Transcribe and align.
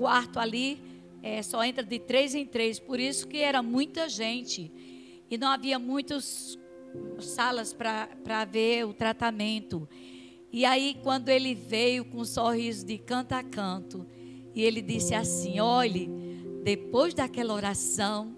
quarto 0.00 0.40
ali 0.40 0.80
é, 1.22 1.42
só 1.42 1.62
entra 1.62 1.84
de 1.84 1.98
três 1.98 2.34
em 2.34 2.46
três, 2.46 2.80
por 2.80 2.98
isso 2.98 3.28
que 3.28 3.36
era 3.36 3.62
muita 3.62 4.08
gente. 4.08 4.72
E 5.30 5.36
não 5.36 5.48
havia 5.48 5.78
muitas 5.78 6.58
salas 7.20 7.74
para 7.74 8.44
ver 8.46 8.86
o 8.86 8.94
tratamento. 8.94 9.86
E 10.50 10.64
aí, 10.64 10.96
quando 11.02 11.28
ele 11.28 11.54
veio 11.54 12.06
com 12.06 12.18
um 12.18 12.24
sorriso 12.24 12.86
de 12.86 12.96
canto 12.96 13.34
a 13.34 13.42
canto, 13.42 14.06
e 14.54 14.62
ele 14.62 14.80
disse 14.80 15.14
assim: 15.14 15.60
Olhe, 15.60 16.08
depois 16.64 17.12
daquela 17.12 17.52
oração, 17.52 18.34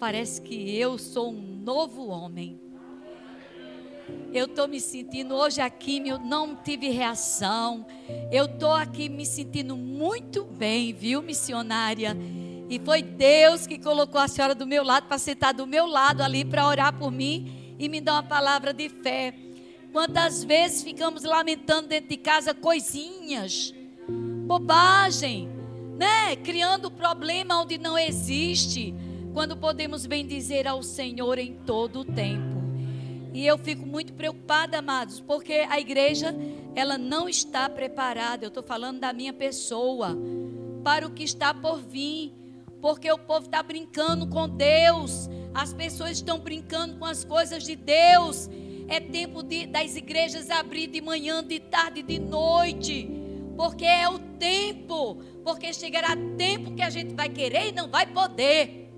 parece 0.00 0.42
que 0.42 0.76
eu 0.76 0.98
sou 0.98 1.30
um 1.30 1.60
novo 1.62 2.08
homem. 2.08 2.60
Eu 4.32 4.46
estou 4.46 4.66
me 4.66 4.80
sentindo 4.80 5.34
hoje 5.34 5.60
aqui, 5.60 6.02
eu 6.06 6.18
não 6.18 6.56
tive 6.56 6.88
reação. 6.88 7.86
Eu 8.30 8.46
estou 8.46 8.72
aqui 8.72 9.08
me 9.08 9.24
sentindo 9.24 9.76
muito 9.76 10.44
bem, 10.44 10.92
viu, 10.92 11.22
missionária? 11.22 12.16
E 12.68 12.80
foi 12.80 13.02
Deus 13.02 13.66
que 13.66 13.78
colocou 13.78 14.20
a 14.20 14.26
senhora 14.26 14.54
do 14.54 14.66
meu 14.66 14.82
lado 14.82 15.06
para 15.06 15.18
sentar 15.18 15.54
do 15.54 15.66
meu 15.66 15.86
lado 15.86 16.22
ali 16.22 16.44
para 16.44 16.66
orar 16.66 16.98
por 16.98 17.10
mim 17.10 17.76
e 17.78 17.88
me 17.88 18.00
dar 18.00 18.14
uma 18.14 18.22
palavra 18.22 18.72
de 18.72 18.88
fé. 18.88 19.34
Quantas 19.92 20.42
vezes 20.42 20.82
ficamos 20.82 21.22
lamentando 21.22 21.88
dentro 21.88 22.08
de 22.08 22.16
casa 22.16 22.52
coisinhas, 22.52 23.72
bobagem, 24.44 25.48
né? 25.96 26.34
Criando 26.36 26.90
problema 26.90 27.60
onde 27.60 27.78
não 27.78 27.96
existe, 27.96 28.92
quando 29.32 29.56
podemos 29.56 30.06
bem 30.06 30.26
dizer 30.26 30.66
ao 30.66 30.82
Senhor 30.82 31.38
em 31.38 31.54
todo 31.64 32.00
o 32.00 32.04
tempo. 32.04 32.53
E 33.34 33.44
eu 33.44 33.58
fico 33.58 33.84
muito 33.84 34.12
preocupada, 34.12 34.78
amados, 34.78 35.18
porque 35.18 35.66
a 35.68 35.80
igreja, 35.80 36.32
ela 36.72 36.96
não 36.96 37.28
está 37.28 37.68
preparada. 37.68 38.44
Eu 38.44 38.48
estou 38.48 38.62
falando 38.62 39.00
da 39.00 39.12
minha 39.12 39.32
pessoa, 39.32 40.16
para 40.84 41.04
o 41.04 41.10
que 41.10 41.24
está 41.24 41.52
por 41.52 41.80
vir. 41.80 42.32
Porque 42.80 43.10
o 43.10 43.18
povo 43.18 43.46
está 43.46 43.60
brincando 43.60 44.28
com 44.28 44.48
Deus, 44.48 45.28
as 45.52 45.72
pessoas 45.72 46.12
estão 46.12 46.38
brincando 46.38 46.96
com 46.96 47.04
as 47.04 47.24
coisas 47.24 47.64
de 47.64 47.74
Deus. 47.74 48.48
É 48.86 49.00
tempo 49.00 49.42
de, 49.42 49.66
das 49.66 49.96
igrejas 49.96 50.48
abrir 50.48 50.86
de 50.86 51.00
manhã, 51.00 51.42
de 51.42 51.58
tarde, 51.58 52.04
de 52.04 52.20
noite. 52.20 53.10
Porque 53.56 53.84
é 53.84 54.08
o 54.08 54.20
tempo. 54.38 55.16
Porque 55.42 55.72
chegará 55.72 56.10
tempo 56.36 56.72
que 56.72 56.82
a 56.82 56.90
gente 56.90 57.14
vai 57.14 57.28
querer 57.28 57.70
e 57.70 57.72
não 57.72 57.90
vai 57.90 58.06
poder. 58.06 58.92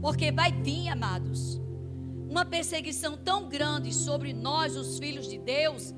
Porque 0.00 0.30
vai 0.30 0.52
vir, 0.52 0.88
amados 0.88 1.65
uma 2.36 2.44
perseguição 2.44 3.16
tão 3.16 3.48
grande 3.48 3.94
sobre 3.94 4.34
nós, 4.34 4.76
os 4.76 4.98
filhos 4.98 5.26
de 5.26 5.38
Deus, 5.38 5.94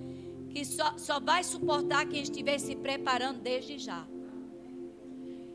que 0.50 0.64
só, 0.64 0.96
só 0.96 1.18
vai 1.18 1.42
suportar 1.42 2.06
quem 2.06 2.22
estiver 2.22 2.60
se 2.60 2.76
preparando 2.76 3.40
desde 3.40 3.76
já. 3.76 4.06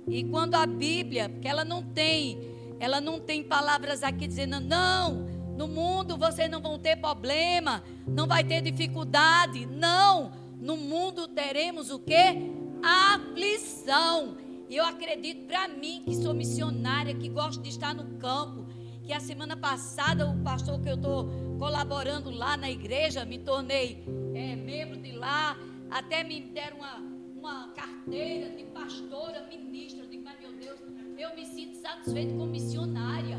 E 0.10 0.26
quando 0.26 0.56
a 0.56 0.66
Bíblia, 0.66 1.30
porque 1.30 1.48
ela 1.48 1.64
não 1.64 1.82
tem, 1.82 2.38
ela 2.82 3.00
não 3.00 3.18
tem 3.18 3.42
palavras 3.42 4.04
aqui 4.04 4.28
dizendo, 4.28 4.60
não, 4.60 5.26
no 5.58 5.70
mundo 5.70 6.18
vocês 6.18 6.52
não 6.52 6.62
vão 6.62 6.78
ter 6.78 6.98
problema, 6.98 7.82
não 8.06 8.28
vai 8.28 8.44
ter 8.44 8.62
dificuldade. 8.62 9.66
Não, 9.66 10.34
no 10.60 10.76
mundo 10.76 11.30
teremos 11.30 11.92
o 11.92 12.00
que? 12.00 12.52
Aflição. 12.84 14.36
E 14.68 14.76
eu 14.76 14.84
acredito 14.84 15.46
para 15.46 15.66
mim, 15.66 16.04
que 16.04 16.14
sou 16.14 16.34
missionária, 16.34 17.16
que 17.16 17.30
gosto 17.30 17.62
de 17.62 17.70
estar 17.70 17.96
no 17.96 18.18
campo, 18.18 18.63
que 19.04 19.12
a 19.12 19.20
semana 19.20 19.56
passada 19.58 20.26
o 20.26 20.42
pastor 20.44 20.80
que 20.82 20.90
eu 20.90 20.96
estou 20.96 21.30
colaborando 21.60 22.32
lá 22.32 22.56
na 22.56 22.72
igreja, 22.72 23.26
me 23.26 23.38
tornei 23.38 24.04
é, 24.34 24.56
membro 24.56 24.98
de 24.98 25.12
lá, 25.12 25.58
até 25.92 26.24
me 26.24 26.40
deram 26.40 26.78
uma, 26.78 26.98
uma 27.36 27.68
carteira 27.74 28.50
de 28.56 28.64
pastora, 28.66 29.46
ministra. 29.48 30.04
Eu 30.04 30.10
digo, 30.10 30.24
mas 30.24 30.40
meu 30.40 30.54
Deus, 30.54 30.80
eu 31.18 31.36
me 31.36 31.46
sinto 31.46 31.76
satisfeito 31.76 32.34
como 32.34 32.48
missionária. 32.48 33.38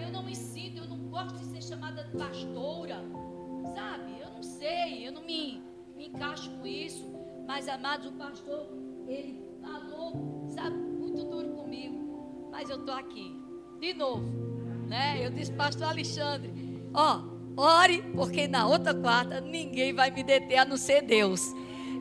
Eu 0.00 0.12
não 0.12 0.22
me 0.22 0.34
sinto, 0.34 0.78
eu 0.78 0.86
não 0.86 0.98
gosto 1.08 1.38
de 1.38 1.44
ser 1.46 1.62
chamada 1.62 2.04
de 2.04 2.16
pastora, 2.16 3.02
sabe? 3.74 4.20
Eu 4.20 4.30
não 4.30 4.42
sei, 4.42 5.06
eu 5.06 5.12
não 5.12 5.22
me, 5.22 5.62
me 5.96 6.08
encaixo 6.08 6.50
com 6.50 6.66
isso. 6.66 7.04
Mas, 7.46 7.68
amados, 7.68 8.06
o 8.06 8.12
pastor, 8.12 8.68
ele 9.06 9.44
falou, 9.60 10.46
sabe, 10.48 10.76
muito 10.76 11.24
duro 11.24 11.50
comigo. 11.50 12.48
Mas 12.50 12.70
eu 12.70 12.78
estou 12.78 12.94
aqui, 12.94 13.36
de 13.80 13.92
novo 13.92 14.49
né? 14.90 15.24
Eu 15.24 15.30
disse, 15.30 15.52
pastor 15.52 15.86
Alexandre, 15.86 16.52
ó, 16.92 17.22
ore, 17.56 18.02
porque 18.12 18.48
na 18.48 18.66
outra 18.66 18.92
quarta 18.92 19.40
ninguém 19.40 19.94
vai 19.94 20.10
me 20.10 20.24
deter 20.24 20.58
a 20.58 20.64
não 20.64 20.76
ser 20.76 21.02
Deus. 21.02 21.40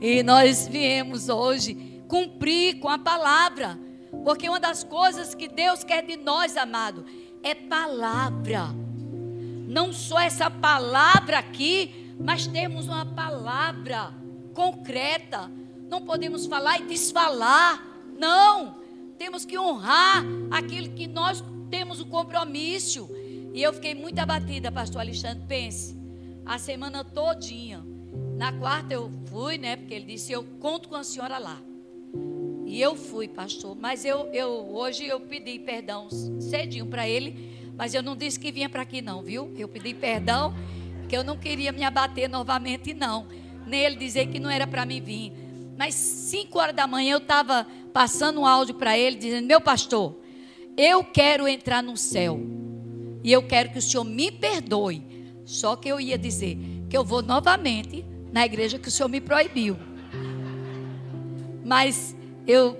E 0.01 0.23
nós 0.23 0.67
viemos 0.67 1.29
hoje 1.29 1.75
cumprir 2.07 2.79
com 2.79 2.89
a 2.89 2.97
palavra. 2.97 3.79
Porque 4.23 4.49
uma 4.49 4.59
das 4.59 4.83
coisas 4.83 5.35
que 5.35 5.47
Deus 5.47 5.83
quer 5.83 6.03
de 6.03 6.17
nós, 6.17 6.57
amado, 6.57 7.05
é 7.43 7.53
palavra. 7.53 8.69
Não 9.67 9.93
só 9.93 10.19
essa 10.19 10.49
palavra 10.49 11.37
aqui, 11.37 12.15
mas 12.19 12.47
temos 12.47 12.87
uma 12.87 13.05
palavra 13.05 14.11
concreta. 14.55 15.51
Não 15.87 16.01
podemos 16.01 16.47
falar 16.47 16.79
e 16.79 16.85
desfalar. 16.85 17.85
Não. 18.17 18.79
Temos 19.19 19.45
que 19.45 19.59
honrar 19.59 20.23
aquilo 20.49 20.89
que 20.95 21.05
nós 21.05 21.43
temos 21.69 21.99
o 21.99 22.05
compromisso. 22.05 23.09
E 23.53 23.61
eu 23.61 23.73
fiquei 23.73 23.95
muito 23.95 24.19
abatida, 24.19 24.71
pastor 24.71 25.01
Alexandre. 25.01 25.43
Pense, 25.47 25.95
a 26.45 26.57
semana 26.57 27.03
todinha. 27.03 27.83
Na 28.37 28.53
quarta 28.53 28.93
eu 28.93 29.11
fui, 29.25 29.57
né? 29.57 29.75
Porque 29.75 29.93
ele 29.93 30.05
disse: 30.05 30.31
Eu 30.31 30.43
conto 30.59 30.89
com 30.89 30.95
a 30.95 31.03
senhora 31.03 31.37
lá. 31.37 31.61
E 32.65 32.79
eu 32.81 32.95
fui, 32.95 33.27
pastor. 33.27 33.75
Mas 33.75 34.05
eu, 34.05 34.27
eu 34.31 34.49
hoje 34.49 35.05
eu 35.05 35.19
pedi 35.19 35.57
perdão 35.59 36.07
cedinho 36.39 36.85
para 36.85 37.07
ele. 37.07 37.49
Mas 37.75 37.93
eu 37.93 38.03
não 38.03 38.15
disse 38.15 38.39
que 38.39 38.51
vinha 38.51 38.69
para 38.69 38.81
aqui, 38.81 39.01
não, 39.01 39.21
viu? 39.21 39.53
Eu 39.57 39.67
pedi 39.67 39.93
perdão, 39.93 40.53
que 41.07 41.15
eu 41.15 41.23
não 41.23 41.37
queria 41.37 41.71
me 41.71 41.83
abater 41.83 42.29
novamente, 42.29 42.93
não. 42.93 43.25
Nem 43.65 43.81
ele 43.81 43.95
dizer 43.95 44.27
que 44.27 44.39
não 44.39 44.49
era 44.49 44.67
para 44.67 44.85
mim 44.85 45.01
vir. 45.01 45.31
Mas 45.77 45.95
cinco 45.95 46.59
horas 46.59 46.75
da 46.75 46.85
manhã 46.85 47.13
eu 47.13 47.19
estava 47.19 47.65
passando 47.93 48.41
um 48.41 48.45
áudio 48.45 48.75
para 48.75 48.97
ele, 48.97 49.15
dizendo: 49.15 49.47
Meu 49.47 49.61
pastor, 49.61 50.15
eu 50.79 51.03
quero 51.03 51.45
entrar 51.45 51.83
no 51.83 51.97
céu. 51.97 52.39
E 53.21 53.33
eu 53.33 53.43
quero 53.43 53.69
que 53.69 53.79
o 53.79 53.81
Senhor 53.81 54.05
me 54.05 54.31
perdoe. 54.31 55.03
Só 55.43 55.75
que 55.75 55.89
eu 55.89 55.99
ia 55.99 56.17
dizer 56.17 56.57
que 56.89 56.95
eu 56.95 57.03
vou 57.03 57.21
novamente 57.21 58.05
na 58.31 58.45
igreja 58.45 58.79
que 58.79 58.87
o 58.87 58.91
Senhor 58.91 59.09
me 59.09 59.19
proibiu. 59.19 59.75
Mas 61.65 62.15
eu, 62.47 62.77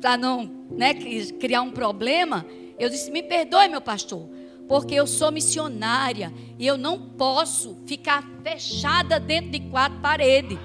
para 0.00 0.16
não 0.16 0.50
né, 0.70 0.94
criar 0.94 1.60
um 1.60 1.70
problema, 1.70 2.46
eu 2.78 2.88
disse: 2.88 3.10
me 3.10 3.22
perdoe, 3.22 3.68
meu 3.68 3.82
pastor, 3.82 4.26
porque 4.66 4.94
eu 4.94 5.06
sou 5.06 5.30
missionária 5.30 6.32
e 6.58 6.66
eu 6.66 6.78
não 6.78 6.98
posso 6.98 7.76
ficar 7.84 8.26
fechada 8.42 9.20
dentro 9.20 9.50
de 9.50 9.60
quatro 9.60 10.00
paredes. 10.00 10.58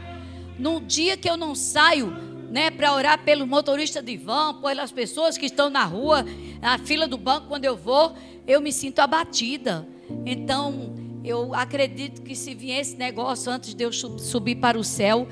No 0.58 0.80
dia 0.80 1.18
que 1.18 1.30
eu 1.30 1.36
não 1.36 1.54
saio 1.54 2.31
né, 2.52 2.70
para 2.70 2.94
orar 2.94 3.24
pelo 3.24 3.48
motorista 3.48 4.02
de 4.02 4.18
van, 4.18 4.56
pelas 4.62 4.92
pessoas 4.92 5.38
que 5.38 5.46
estão 5.46 5.70
na 5.70 5.86
rua, 5.86 6.26
na 6.62 6.78
fila 6.78 7.08
do 7.08 7.18
banco, 7.18 7.48
quando 7.48 7.64
eu 7.64 7.78
vou, 7.78 8.14
eu 8.46 8.60
me 8.60 8.74
sinto 8.74 9.00
abatida. 9.00 9.88
Então, 10.26 10.94
eu 11.24 11.56
acredito 11.56 12.22
que 12.22 12.36
se 12.36 12.54
vier 12.54 12.82
esse 12.82 12.98
negócio 12.98 13.50
antes 13.50 13.74
de 13.74 13.86
eu 13.86 13.94
subir 13.94 14.58
para 14.58 14.78
o 14.78 14.84
céu, 14.84 15.30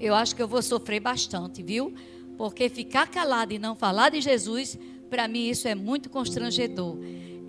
eu 0.00 0.14
acho 0.14 0.34
que 0.34 0.42
eu 0.42 0.48
vou 0.48 0.62
sofrer 0.62 0.98
bastante, 0.98 1.62
viu? 1.62 1.92
Porque 2.38 2.70
ficar 2.70 3.06
calado 3.06 3.52
e 3.52 3.58
não 3.58 3.76
falar 3.76 4.08
de 4.08 4.22
Jesus, 4.22 4.78
para 5.10 5.28
mim 5.28 5.48
isso 5.48 5.68
é 5.68 5.74
muito 5.74 6.08
constrangedor. 6.08 6.96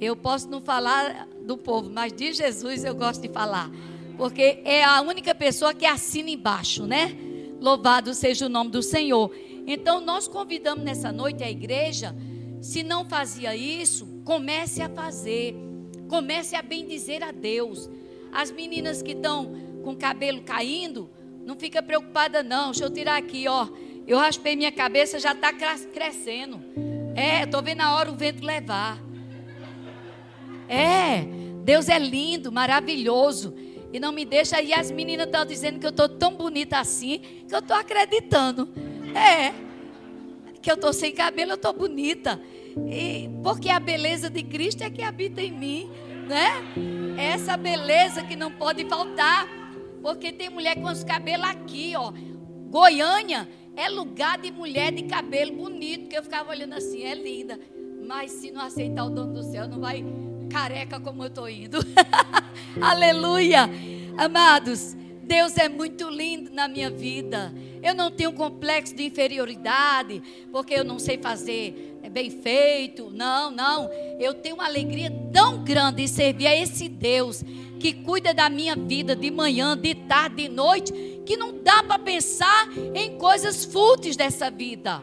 Eu 0.01 0.17
posso 0.17 0.50
não 0.50 0.59
falar 0.59 1.29
do 1.45 1.57
povo, 1.57 1.90
mas 1.90 2.11
de 2.11 2.34
Jesus 2.34 2.84
eu 2.84 2.94
gosto 2.94 3.22
de 3.22 3.29
falar. 3.29 3.72
Porque 4.17 4.59
é 4.66 4.84
a 4.84 5.00
única 5.00 5.34
pessoa 5.34 5.73
que 5.73 5.85
assina 5.85 6.29
embaixo, 6.29 6.85
né? 6.85 7.16
Louvado 7.63 8.13
seja 8.13 8.47
o 8.47 8.50
nome 8.50 8.72
do 8.72 8.84
Senhor. 8.84 9.34
Então, 9.66 10.01
nós 10.01 10.28
convidamos 10.28 10.84
nessa 10.84 11.13
noite 11.13 11.46
a 11.46 11.50
igreja, 11.50 12.14
se 12.59 12.84
não 12.84 13.05
fazia 13.05 13.55
isso, 13.55 14.05
comece 14.26 14.82
a 14.82 14.90
fazer. 14.90 15.55
Comece 16.09 16.58
a 16.58 16.61
bendizer 16.61 17.23
a 17.23 17.32
Deus. 17.32 17.90
As 18.34 18.52
meninas 18.52 19.02
que 19.02 19.14
estão 19.14 19.53
com 19.82 19.96
cabelo 19.96 20.41
caindo, 20.41 21.09
não 21.46 21.55
fica 21.58 21.82
preocupada 21.82 22.43
não. 22.43 22.72
Deixa 22.72 22.84
eu 22.84 22.90
tirar 22.90 23.16
aqui, 23.16 23.47
ó. 23.47 23.70
Eu 24.05 24.17
raspei 24.17 24.58
minha 24.58 24.72
cabeça, 24.72 25.17
já 25.17 25.32
está 25.32 25.53
crescendo. 25.53 26.59
É, 27.16 27.43
estou 27.43 27.64
vendo 27.64 27.79
a 27.79 27.96
hora 27.96 28.11
o 28.11 28.16
vento 28.17 28.43
levar. 28.43 29.02
É, 30.67 31.23
Deus 31.64 31.87
é 31.87 31.97
lindo, 31.97 32.52
maravilhoso. 32.52 33.55
E 33.93 33.99
não 33.99 34.11
me 34.11 34.25
deixa. 34.25 34.59
E 34.59 34.73
as 34.73 34.90
meninas 34.90 35.28
estão 35.28 35.45
dizendo 35.45 35.79
que 35.79 35.85
eu 35.85 35.91
estou 35.91 36.09
tão 36.09 36.34
bonita 36.35 36.79
assim 36.79 37.19
que 37.47 37.53
eu 37.53 37.59
estou 37.59 37.78
acreditando. 37.78 38.67
É. 39.13 39.53
Que 40.59 40.72
eu 40.72 40.75
estou 40.75 40.91
sem 40.91 41.13
cabelo, 41.13 41.51
eu 41.51 41.55
estou 41.55 41.72
bonita. 41.72 42.41
E, 42.90 43.29
porque 43.43 43.69
a 43.69 43.79
beleza 43.79 44.31
de 44.31 44.41
Cristo 44.41 44.84
é 44.84 44.90
que 44.90 45.03
habita 45.03 45.41
em 45.41 45.51
mim. 45.51 45.90
Né? 46.28 47.19
É 47.19 47.25
essa 47.34 47.55
beleza 47.55 48.23
que 48.23 48.35
não 48.35 48.51
pode 48.51 48.84
faltar. 48.85 49.47
Porque 50.01 50.31
tem 50.31 50.49
mulher 50.49 50.75
com 50.75 50.87
os 50.87 51.03
cabelos 51.03 51.47
aqui, 51.47 51.93
ó. 51.96 52.11
Goiânia, 52.69 53.47
é 53.75 53.87
lugar 53.87 54.39
de 54.39 54.51
mulher 54.51 54.91
de 54.91 55.03
cabelo 55.03 55.55
bonito, 55.55 56.09
que 56.09 56.17
eu 56.17 56.23
ficava 56.23 56.49
olhando 56.49 56.73
assim, 56.73 57.03
é 57.03 57.13
linda. 57.13 57.59
Mas 58.07 58.31
se 58.31 58.51
não 58.51 58.61
aceitar 58.61 59.05
o 59.05 59.09
dono 59.09 59.34
do 59.34 59.43
céu, 59.43 59.67
não 59.67 59.79
vai 59.79 60.03
careca 60.53 61.00
como 61.00 61.23
eu 61.23 61.28
estou 61.28 61.50
indo. 61.50 61.79
Aleluia. 62.79 63.67
Amados, 64.16 64.96
Deus 65.23 65.58
é 65.58 65.67
muito 65.67 66.08
lindo 66.08 66.52
na 66.52 66.67
minha 66.67 66.91
vida. 66.91 67.52
Eu 67.82 67.96
não 67.96 68.11
tenho 68.11 68.32
complexo 68.34 68.96
de 68.96 69.03
inferioridade, 69.03 70.22
porque 70.52 70.76
eu 70.76 70.84
não 70.84 71.00
sei 71.00 71.17
fazer 71.17 71.97
bem 72.11 72.29
feito. 72.29 73.09
Não, 73.09 73.50
não. 73.50 73.90
Eu 74.20 74.35
tenho 74.35 74.55
uma 74.55 74.66
alegria 74.66 75.11
tão 75.34 75.64
grande 75.64 76.03
em 76.03 76.08
servir 76.08 76.46
a 76.46 76.56
esse 76.56 76.88
Deus 76.88 77.44
que 77.79 77.91
cuida 77.91 78.32
da 78.32 78.47
minha 78.47 78.76
vida 78.76 79.16
de 79.16 79.32
manhã, 79.32 79.76
de 79.76 79.96
tarde, 79.96 80.44
de 80.44 80.49
noite, 80.49 80.94
que 81.26 81.35
não 81.35 81.64
dá 81.64 81.82
para 81.82 81.97
pensar 81.97 82.70
em 82.94 83.17
coisas 83.17 83.66
fúteis 83.66 84.16
dessa 84.16 84.52
vida. 84.52 85.02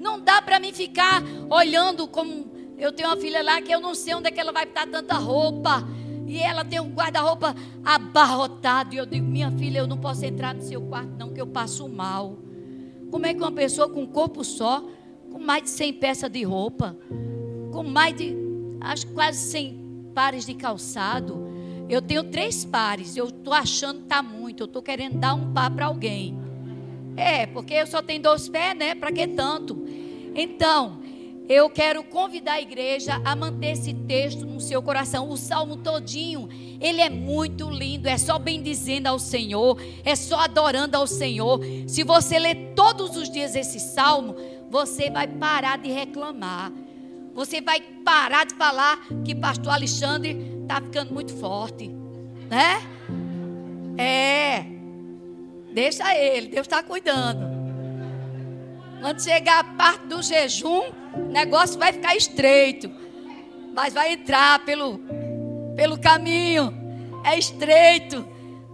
Não 0.00 0.18
dá 0.18 0.40
para 0.40 0.58
mim 0.58 0.72
ficar 0.72 1.22
olhando 1.50 2.08
como 2.08 2.57
eu 2.78 2.92
tenho 2.92 3.08
uma 3.08 3.16
filha 3.16 3.42
lá 3.42 3.60
que 3.60 3.72
eu 3.72 3.80
não 3.80 3.94
sei 3.94 4.14
onde 4.14 4.28
é 4.28 4.30
que 4.30 4.38
ela 4.38 4.52
vai 4.52 4.64
estar 4.64 4.86
tanta 4.86 5.14
roupa. 5.14 5.86
E 6.26 6.38
ela 6.38 6.64
tem 6.64 6.78
um 6.78 6.90
guarda-roupa 6.90 7.56
abarrotado. 7.82 8.94
E 8.94 8.98
eu 8.98 9.06
digo, 9.06 9.26
minha 9.26 9.50
filha, 9.50 9.78
eu 9.78 9.86
não 9.86 9.96
posso 9.96 10.24
entrar 10.24 10.54
no 10.54 10.62
seu 10.62 10.80
quarto, 10.82 11.10
não, 11.18 11.32
que 11.32 11.40
eu 11.40 11.46
passo 11.46 11.88
mal. 11.88 12.38
Como 13.10 13.24
é 13.26 13.32
que 13.32 13.40
uma 13.40 13.50
pessoa 13.50 13.88
com 13.88 14.02
um 14.02 14.06
corpo 14.06 14.44
só, 14.44 14.84
com 15.32 15.38
mais 15.38 15.62
de 15.62 15.70
100 15.70 15.94
peças 15.94 16.30
de 16.30 16.42
roupa, 16.44 16.96
com 17.72 17.82
mais 17.82 18.14
de, 18.14 18.36
acho 18.80 19.06
quase 19.08 19.38
100 19.50 20.10
pares 20.14 20.44
de 20.44 20.54
calçado. 20.54 21.48
Eu 21.88 22.02
tenho 22.02 22.22
três 22.24 22.64
pares, 22.64 23.16
eu 23.16 23.28
estou 23.28 23.54
achando 23.54 24.00
que 24.00 24.04
está 24.04 24.22
muito, 24.22 24.62
eu 24.62 24.66
estou 24.66 24.82
querendo 24.82 25.16
dar 25.16 25.32
um 25.32 25.52
par 25.54 25.70
para 25.70 25.86
alguém. 25.86 26.38
É, 27.16 27.46
porque 27.46 27.72
eu 27.72 27.86
só 27.86 28.02
tenho 28.02 28.22
dois 28.22 28.48
pés, 28.48 28.76
né? 28.76 28.94
Para 28.94 29.10
que 29.10 29.26
tanto? 29.26 29.82
Então, 30.34 31.00
eu 31.48 31.70
quero 31.70 32.04
convidar 32.04 32.54
a 32.54 32.60
igreja 32.60 33.20
a 33.24 33.34
manter 33.34 33.70
esse 33.70 33.94
texto 33.94 34.44
no 34.44 34.60
seu 34.60 34.82
coração. 34.82 35.30
O 35.30 35.36
salmo 35.36 35.78
todinho, 35.78 36.48
ele 36.78 37.00
é 37.00 37.08
muito 37.08 37.70
lindo. 37.70 38.06
É 38.06 38.18
só 38.18 38.38
bendizendo 38.38 39.06
ao 39.06 39.18
Senhor, 39.18 39.80
é 40.04 40.14
só 40.14 40.40
adorando 40.40 40.96
ao 40.96 41.06
Senhor. 41.06 41.60
Se 41.86 42.04
você 42.04 42.38
ler 42.38 42.74
todos 42.74 43.16
os 43.16 43.30
dias 43.30 43.56
esse 43.56 43.80
salmo, 43.80 44.36
você 44.70 45.10
vai 45.10 45.26
parar 45.26 45.78
de 45.78 45.90
reclamar. 45.90 46.70
Você 47.34 47.62
vai 47.62 47.80
parar 48.04 48.44
de 48.44 48.54
falar 48.54 49.06
que 49.24 49.34
pastor 49.34 49.72
Alexandre 49.72 50.36
está 50.62 50.82
ficando 50.82 51.14
muito 51.14 51.34
forte, 51.34 51.88
né? 52.50 52.82
É. 53.96 54.66
Deixa 55.72 56.14
ele, 56.14 56.48
Deus 56.48 56.66
está 56.66 56.82
cuidando. 56.82 57.57
Quando 59.00 59.22
chegar 59.22 59.60
a 59.60 59.64
parte 59.64 60.06
do 60.06 60.22
jejum, 60.22 60.90
o 61.14 61.30
negócio 61.30 61.78
vai 61.78 61.92
ficar 61.92 62.16
estreito. 62.16 62.90
Mas 63.74 63.94
vai 63.94 64.12
entrar 64.12 64.64
pelo, 64.64 65.00
pelo 65.76 65.98
caminho. 65.98 66.74
É 67.24 67.38
estreito. 67.38 68.26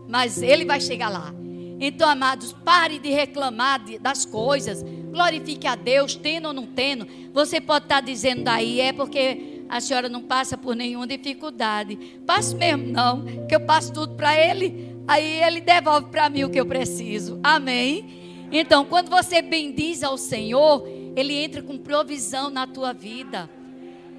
Mas 0.09 0.41
ele 0.41 0.65
vai 0.65 0.81
chegar 0.81 1.09
lá. 1.09 1.33
Então, 1.79 2.09
amados, 2.09 2.53
pare 2.53 2.99
de 2.99 3.11
reclamar 3.11 3.81
das 4.01 4.25
coisas. 4.25 4.83
Glorifique 4.83 5.67
a 5.67 5.75
Deus, 5.75 6.15
tendo 6.15 6.49
ou 6.49 6.55
não 6.55 6.67
tendo. 6.67 7.07
Você 7.33 7.61
pode 7.61 7.85
estar 7.85 8.01
dizendo 8.01 8.45
daí, 8.45 8.81
é 8.81 8.93
porque 8.93 9.65
a 9.69 9.81
senhora 9.81 10.09
não 10.09 10.23
passa 10.23 10.57
por 10.57 10.75
nenhuma 10.75 11.07
dificuldade. 11.07 11.97
Passo 12.27 12.57
mesmo, 12.57 12.87
não, 12.87 13.47
que 13.47 13.55
eu 13.55 13.61
passo 13.61 13.93
tudo 13.93 14.15
para 14.15 14.35
ele. 14.39 14.95
Aí 15.07 15.43
ele 15.43 15.61
devolve 15.61 16.09
para 16.09 16.31
mim 16.31 16.45
o 16.45 16.51
que 16.51 16.59
eu 16.59 16.65
preciso. 16.65 17.39
Amém? 17.43 18.24
Então, 18.57 18.85
quando 18.85 19.11
você 19.11 19.43
bendiz 19.43 20.05
ao 20.05 20.17
Senhor, 20.17 20.87
ele 21.17 21.35
entra 21.35 21.61
com 21.61 21.77
provisão 21.77 22.51
na 22.51 22.69
tua 22.69 22.93
vida. 22.93 23.51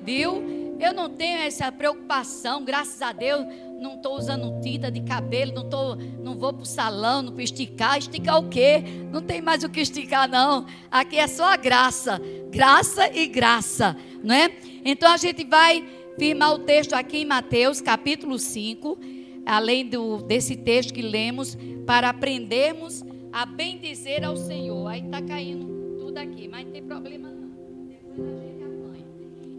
Viu? 0.04 0.76
Eu 0.78 0.94
não 0.94 1.10
tenho 1.10 1.38
essa 1.38 1.72
preocupação, 1.72 2.66
graças 2.66 3.02
a 3.02 3.14
Deus, 3.14 3.46
não 3.80 3.96
estou 3.96 4.18
usando 4.18 4.60
tinta 4.60 4.92
de 4.92 5.00
cabelo, 5.00 5.54
não, 5.54 5.70
tô, 5.70 5.96
não 5.96 6.38
vou 6.38 6.52
para 6.52 6.64
o 6.64 6.66
salão, 6.66 7.22
não 7.22 7.32
para 7.32 7.44
esticar. 7.44 7.98
Esticar 7.98 8.38
o 8.38 8.50
quê? 8.50 8.84
Não 9.10 9.22
tem 9.22 9.42
mais 9.42 9.64
o 9.64 9.70
que 9.70 9.80
esticar, 9.80 10.30
não. 10.30 10.66
Aqui 10.92 11.18
é 11.18 11.28
só 11.28 11.54
a 11.54 11.56
graça. 11.56 12.22
Graça 12.50 13.10
e 13.16 13.28
graça, 13.28 13.96
não 14.22 14.36
é? 14.36 14.52
Então 14.84 15.10
a 15.10 15.16
gente 15.16 15.46
vai 15.46 15.88
firmar 16.20 16.56
o 16.56 16.60
texto 16.60 16.92
aqui 16.92 17.20
em 17.20 17.26
Mateus, 17.26 17.80
capítulo 17.80 18.38
5, 18.38 19.00
além 19.46 19.88
do, 19.88 20.18
desse 20.24 20.58
texto 20.58 20.94
que 20.94 21.02
lemos, 21.02 21.58
para 21.86 22.10
aprendermos 22.10 23.02
a 23.36 23.46
bendizer 23.46 24.24
ao 24.24 24.38
Senhor. 24.38 24.88
Aí 24.88 25.04
está 25.04 25.22
caindo 25.22 26.10
daqui, 26.14 26.48
mas 26.48 26.64
não 26.64 26.72
tem 26.72 26.82
problema 26.82 27.30
não. 27.30 27.50
Depois 27.86 28.34
a 28.34 28.42
gente 28.42 28.64
apanha. 28.64 29.06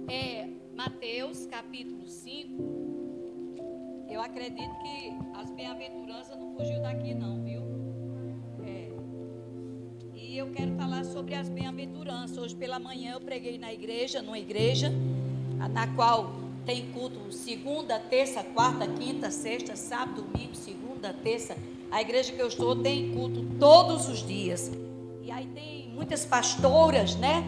É, 0.09 0.49
Mateus 0.75 1.45
capítulo 1.45 2.09
5. 2.09 4.07
Eu 4.09 4.23
acredito 4.23 4.75
que 4.79 5.13
as 5.35 5.51
bem-aventuranças 5.51 6.39
não 6.39 6.57
fugiu 6.57 6.81
daqui 6.81 7.13
não, 7.13 7.45
viu? 7.45 7.61
É. 8.65 8.89
E 10.15 10.39
eu 10.39 10.51
quero 10.53 10.75
falar 10.77 11.05
sobre 11.05 11.35
as 11.35 11.51
bem-aventuranças. 11.51 12.39
Hoje 12.39 12.57
pela 12.57 12.79
manhã 12.79 13.13
eu 13.13 13.21
preguei 13.21 13.59
na 13.59 13.75
igreja, 13.75 14.23
numa 14.23 14.39
igreja, 14.39 14.91
na 15.71 15.87
qual 15.95 16.33
tem 16.65 16.91
culto 16.93 17.31
segunda, 17.31 17.99
terça, 18.01 18.43
quarta, 18.43 18.89
quinta, 18.89 19.31
sexta, 19.31 19.77
sábado, 19.77 20.23
domingo, 20.23 20.55
segunda, 20.55 21.13
terça. 21.13 21.55
A 21.91 22.01
igreja 22.01 22.33
que 22.33 22.41
eu 22.41 22.49
estou 22.49 22.77
tem 22.77 23.13
culto 23.13 23.45
todos 23.59 24.09
os 24.09 24.27
dias. 24.27 24.71
E 25.23 25.31
aí 25.31 25.47
tem 25.47 25.91
muitas 25.95 26.25
pastoras, 26.25 27.17
né? 27.17 27.45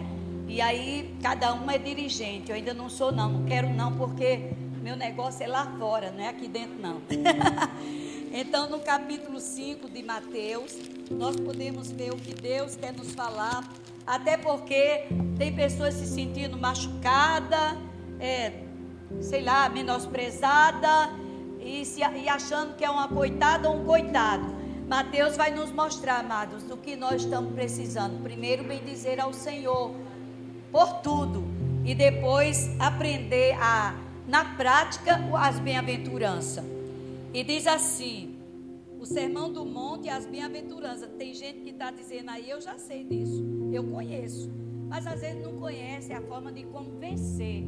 E 0.47 0.61
aí 0.61 1.15
cada 1.23 1.53
uma 1.53 1.75
é 1.75 1.79
dirigente. 1.79 2.51
Eu 2.51 2.57
ainda 2.57 2.73
não 2.73 2.89
sou 2.89 3.13
não, 3.13 3.29
não 3.31 3.45
quero 3.45 3.69
não, 3.69 3.97
porque 3.97 4.53
meu 4.83 4.97
negócio 4.97 5.45
é 5.45 5.47
lá 5.47 5.67
fora, 5.79 6.11
não 6.11 6.21
é 6.21 6.29
aqui 6.29 6.49
dentro 6.49 6.81
não. 6.81 7.03
então 8.33 8.71
no 8.71 8.81
capítulo 8.81 9.41
5 9.41 9.91
de 9.91 10.03
Mateus, 10.03 10.75
nós 11.11 11.37
podemos 11.37 11.91
ver 11.91 12.13
o 12.13 12.17
que 12.17 12.33
Deus 12.33 12.77
quer 12.77 12.93
nos 12.95 13.13
falar, 13.13 13.69
até 14.07 14.37
porque 14.37 15.05
tem 15.37 15.55
pessoas 15.55 15.95
se 15.95 16.07
sentindo 16.07 16.57
machucada, 16.57 17.77
é, 18.19 18.63
sei 19.21 19.43
lá, 19.43 19.69
menosprezada 19.69 21.11
e, 21.69 21.85
se, 21.85 22.01
e 22.01 22.29
achando 22.29 22.75
que 22.77 22.85
é 22.85 22.91
uma 22.91 23.09
coitada 23.09 23.69
ou 23.69 23.77
um 23.77 23.85
coitado. 23.85 24.57
Mateus 24.89 25.37
vai 25.37 25.51
nos 25.51 25.71
mostrar, 25.71 26.21
amados, 26.21 26.63
do 26.63 26.77
que 26.77 26.97
nós 26.97 27.23
estamos 27.23 27.53
precisando. 27.53 28.23
Primeiro, 28.23 28.65
bem 28.65 28.83
dizer 28.83 29.21
ao 29.21 29.35
Senhor 29.35 29.95
por 30.73 30.95
tudo 31.01 31.45
e 31.85 31.95
depois 31.95 32.71
aprender 32.81 33.53
a, 33.61 33.95
na 34.27 34.57
prática, 34.57 35.21
as 35.35 35.59
bem-aventuranças. 35.59 36.65
E 37.35 37.45
diz 37.45 37.67
assim: 37.67 38.39
o 38.99 39.05
sermão 39.05 39.53
do 39.53 39.65
monte 39.65 40.09
as 40.09 40.27
bem-aventuranças. 40.27 41.11
Tem 41.19 41.35
gente 41.35 41.61
que 41.61 41.71
está 41.71 41.91
dizendo 41.91 42.31
aí, 42.31 42.49
eu 42.49 42.61
já 42.61 42.79
sei 42.79 43.05
disso, 43.05 43.45
eu 43.73 43.85
conheço, 43.85 44.51
mas 44.89 45.07
às 45.07 45.21
vezes 45.21 45.43
não 45.43 45.59
conhece 45.59 46.13
a 46.13 46.23
forma 46.23 46.51
de 46.51 46.65
como 46.65 46.99
vencer 46.99 47.65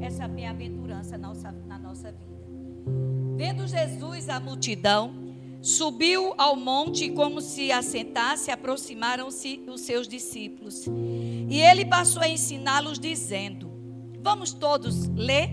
essa 0.00 0.26
bem-aventurança 0.26 1.18
na 1.18 1.28
nossa, 1.28 1.52
na 1.52 1.78
nossa 1.78 2.10
vida. 2.10 3.23
Vendo 3.36 3.66
Jesus 3.66 4.28
a 4.28 4.40
multidão, 4.40 5.24
Subiu 5.64 6.32
ao 6.36 6.54
monte 6.56 7.08
como 7.08 7.40
se 7.40 7.72
assentasse, 7.72 8.50
aproximaram-se 8.50 9.62
os 9.66 9.80
seus 9.80 10.06
discípulos. 10.06 10.84
E 11.48 11.58
ele 11.58 11.86
passou 11.86 12.20
a 12.20 12.28
ensiná-los, 12.28 12.98
dizendo: 12.98 13.72
Vamos 14.20 14.52
todos 14.52 15.08
ler 15.16 15.48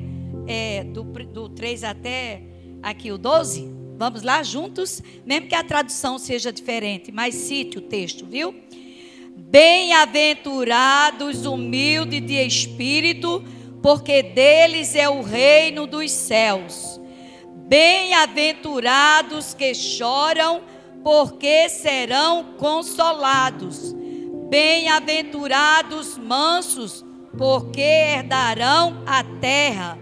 é, 0.46 0.84
do, 0.84 1.04
do 1.04 1.48
3 1.48 1.86
até 1.86 2.44
aqui 2.84 3.10
o 3.10 3.18
12? 3.18 3.74
Vamos 3.98 4.22
lá 4.22 4.44
juntos? 4.44 5.02
Mesmo 5.26 5.48
que 5.48 5.56
a 5.56 5.64
tradução 5.64 6.20
seja 6.20 6.52
diferente, 6.52 7.10
mas 7.10 7.34
cite 7.34 7.78
o 7.78 7.82
texto, 7.82 8.26
viu? 8.26 8.54
Bem-aventurados 9.38 11.46
humildes 11.46 12.28
de 12.28 12.34
espírito, 12.34 13.42
porque 13.82 14.22
deles 14.22 14.94
é 14.94 15.08
o 15.08 15.22
reino 15.22 15.88
dos 15.88 16.12
céus. 16.12 17.00
Bem-aventurados 17.72 19.54
que 19.54 19.74
choram, 19.74 20.62
porque 21.02 21.70
serão 21.70 22.44
consolados. 22.58 23.96
Bem-aventurados 24.50 26.18
mansos, 26.18 27.06
porque 27.38 27.80
herdarão 27.80 29.02
a 29.06 29.24
terra. 29.24 29.98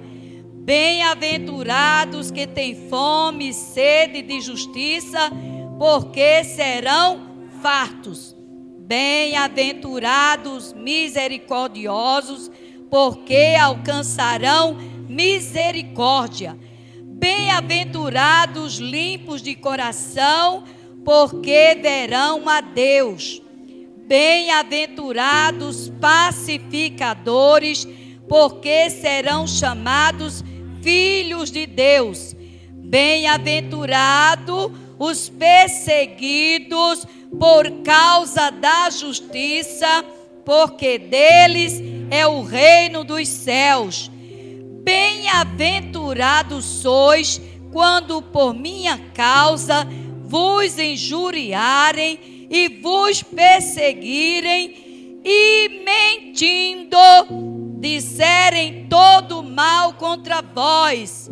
Bem-aventurados 0.64 2.32
que 2.32 2.48
têm 2.48 2.90
fome 2.90 3.50
e 3.50 3.54
sede 3.54 4.24
de 4.24 4.42
justiça, 4.42 5.32
porque 5.78 6.44
serão 6.44 7.22
fartos. 7.62 8.36
Bem-aventurados 8.80 10.74
misericordiosos, 10.74 12.50
porque 12.90 13.56
alcançarão 13.62 14.76
misericórdia. 15.08 16.58
Bem-aventurados 17.20 18.78
limpos 18.78 19.42
de 19.42 19.54
coração, 19.54 20.64
porque 21.04 21.78
verão 21.82 22.48
a 22.48 22.62
Deus. 22.62 23.42
Bem-aventurados 24.08 25.92
pacificadores, 26.00 27.86
porque 28.30 28.90
serão 28.90 29.46
chamados 29.46 30.46
filhos 30.82 31.52
de 31.52 31.66
Deus. 31.66 32.34
Bem-aventurado 32.72 34.72
os 34.98 35.28
perseguidos 35.28 37.06
por 37.38 37.70
causa 37.84 38.50
da 38.50 38.90
justiça, 38.90 40.06
porque 40.46 40.98
deles 40.98 41.82
é 42.10 42.26
o 42.26 42.44
reino 42.44 43.04
dos 43.04 43.28
céus. 43.28 44.10
Bem-aventurados 44.90 46.66
sois 46.66 47.40
quando 47.72 48.24
por 48.24 48.56
minha 48.56 48.98
causa 49.14 49.88
vos 50.24 50.80
injuriarem 50.80 52.48
e 52.50 52.82
vos 52.82 53.22
perseguirem 53.22 55.22
e 55.24 55.84
mentindo 55.86 56.98
disserem 57.80 58.88
todo 58.90 59.44
mal 59.44 59.94
contra 59.94 60.42
vós. 60.42 61.30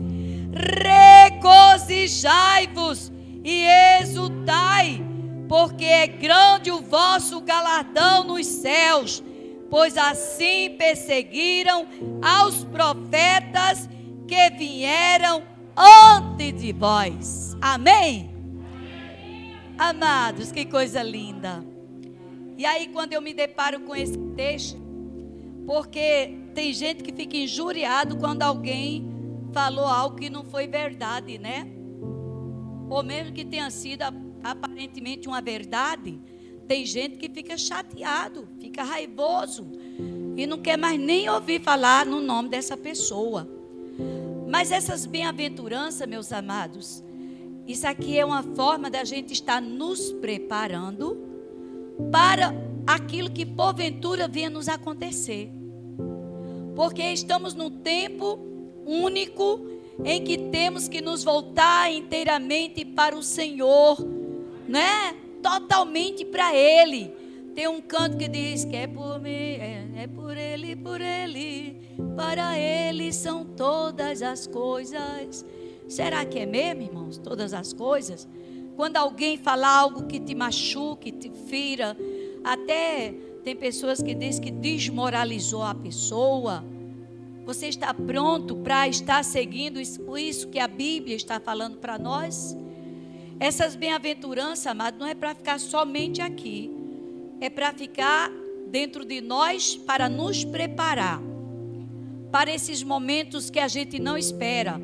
Regozijai-vos 0.53 3.11
e 3.43 3.65
exultai, 3.99 5.03
porque 5.49 5.83
é 5.83 6.05
grande 6.05 6.69
o 6.69 6.83
vosso 6.83 7.41
galardão 7.41 8.23
nos 8.23 8.45
céus, 8.45 9.23
pois 9.69 9.97
assim 9.97 10.75
perseguiram 10.77 11.87
aos 12.21 12.63
profetas 12.63 13.89
que 14.27 14.49
vieram 14.51 15.43
antes 15.75 16.61
de 16.61 16.71
vós. 16.73 17.55
Amém? 17.61 18.31
Amados, 19.77 20.51
que 20.51 20.65
coisa 20.65 21.03
linda. 21.03 21.63
E 22.57 22.65
aí, 22.65 22.87
quando 22.87 23.13
eu 23.13 23.21
me 23.21 23.33
deparo 23.33 23.81
com 23.81 23.95
esse 23.95 24.17
texto, 24.35 24.81
porque 25.65 26.39
tem 26.55 26.73
gente 26.73 27.03
que 27.03 27.13
fica 27.13 27.37
injuriado 27.37 28.17
quando 28.17 28.41
alguém 28.41 29.07
falou 29.53 29.85
algo 29.85 30.15
que 30.15 30.29
não 30.29 30.43
foi 30.43 30.67
verdade, 30.67 31.37
né? 31.37 31.67
ou 32.89 33.03
mesmo 33.03 33.33
que 33.33 33.43
tenha 33.43 33.69
sido 33.69 34.03
aparentemente 34.43 35.27
uma 35.27 35.41
verdade, 35.41 36.19
tem 36.67 36.85
gente 36.85 37.17
que 37.17 37.29
fica 37.29 37.57
chateado, 37.57 38.47
fica 38.59 38.83
raivoso 38.83 39.65
e 40.35 40.45
não 40.45 40.57
quer 40.59 40.77
mais 40.77 40.99
nem 40.99 41.29
ouvir 41.29 41.61
falar 41.61 42.05
no 42.05 42.19
nome 42.21 42.49
dessa 42.49 42.75
pessoa. 42.75 43.47
Mas 44.47 44.71
essas 44.71 45.05
bem-aventuranças, 45.05 46.07
meus 46.07 46.31
amados, 46.31 47.03
isso 47.67 47.87
aqui 47.87 48.19
é 48.19 48.25
uma 48.25 48.43
forma 48.43 48.89
da 48.89 49.03
gente 49.03 49.33
estar 49.33 49.61
nos 49.61 50.11
preparando 50.11 51.17
para 52.11 52.53
aquilo 52.85 53.31
que 53.31 53.45
porventura 53.45 54.27
venha 54.27 54.49
nos 54.49 54.69
acontecer. 54.69 55.49
Porque 56.75 57.01
estamos 57.01 57.53
num 57.53 57.69
tempo 57.69 58.39
único 58.85 59.67
em 60.05 60.23
que 60.23 60.37
temos 60.37 60.87
que 60.87 61.01
nos 61.01 61.23
voltar 61.23 61.91
inteiramente 61.91 62.85
para 62.85 63.17
o 63.17 63.23
Senhor, 63.23 63.97
né? 64.67 65.15
Totalmente 65.47 66.25
para 66.25 66.53
Ele. 66.55 67.13
Tem 67.55 67.67
um 67.67 67.81
canto 67.81 68.17
que 68.17 68.27
diz 68.27 68.65
que 68.65 68.75
é 68.75 68.87
por 68.87 69.19
mim, 69.19 69.29
é, 69.29 69.87
é 69.95 70.07
por 70.07 70.35
Ele, 70.35 70.75
por 70.75 71.01
Ele, 71.01 71.81
para 72.15 72.57
Ele 72.57 73.11
são 73.13 73.45
todas 73.45 74.21
as 74.21 74.45
coisas. 74.45 75.45
Será 75.87 76.25
que 76.25 76.39
é 76.39 76.45
mesmo, 76.45 76.81
irmãos? 76.81 77.17
Todas 77.17 77.53
as 77.53 77.73
coisas? 77.73 78.27
Quando 78.75 78.97
alguém 78.97 79.37
fala 79.37 79.67
algo 79.67 80.05
que 80.05 80.19
te 80.19 80.35
machuque, 80.35 81.11
te 81.11 81.31
fira, 81.47 81.97
até 82.43 83.13
tem 83.43 83.55
pessoas 83.55 84.01
que 84.01 84.13
dizem 84.13 84.43
que 84.43 84.51
desmoralizou 84.51 85.63
a 85.63 85.73
pessoa 85.73 86.63
você 87.47 87.69
está 87.69 87.93
pronto 87.93 88.57
para 88.57 88.89
estar 88.89 89.23
seguindo 89.23 89.79
isso 89.79 90.49
que 90.49 90.59
a 90.59 90.67
Bíblia 90.67 91.15
está 91.15 91.39
falando 91.39 91.77
para 91.77 91.97
nós? 91.97 92.53
Essas 93.39 93.75
bem-aventuranças, 93.75 94.67
amado, 94.67 94.97
não 94.97 95.07
é 95.07 95.13
para 95.13 95.35
ficar 95.35 95.59
somente 95.59 96.21
aqui. 96.21 96.71
É 97.39 97.49
para 97.49 97.73
ficar 97.73 98.31
dentro 98.67 99.05
de 99.05 99.21
nós 99.21 99.75
para 99.75 100.09
nos 100.09 100.43
preparar 100.43 101.21
para 102.31 102.53
esses 102.53 102.83
momentos 102.83 103.49
que 103.49 103.59
a 103.59 103.67
gente 103.67 103.99
não 103.99 104.17
espera, 104.17 104.77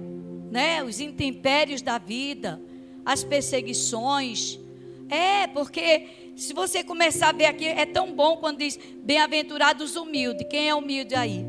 né? 0.49 0.81
Os 0.83 0.99
intempéries 0.99 1.81
da 1.81 1.97
vida, 1.97 2.61
as 3.05 3.23
perseguições. 3.23 4.59
É, 5.09 5.47
porque 5.47 6.07
se 6.35 6.53
você 6.53 6.83
começar 6.83 7.29
a 7.29 7.33
ver 7.33 7.45
aqui, 7.45 7.67
é 7.67 7.85
tão 7.85 8.13
bom 8.13 8.37
quando 8.37 8.59
diz 8.59 8.79
bem-aventurados 9.03 9.95
humildes. 9.95 10.47
Quem 10.49 10.69
é 10.69 10.75
humilde 10.75 11.15
aí? 11.15 11.45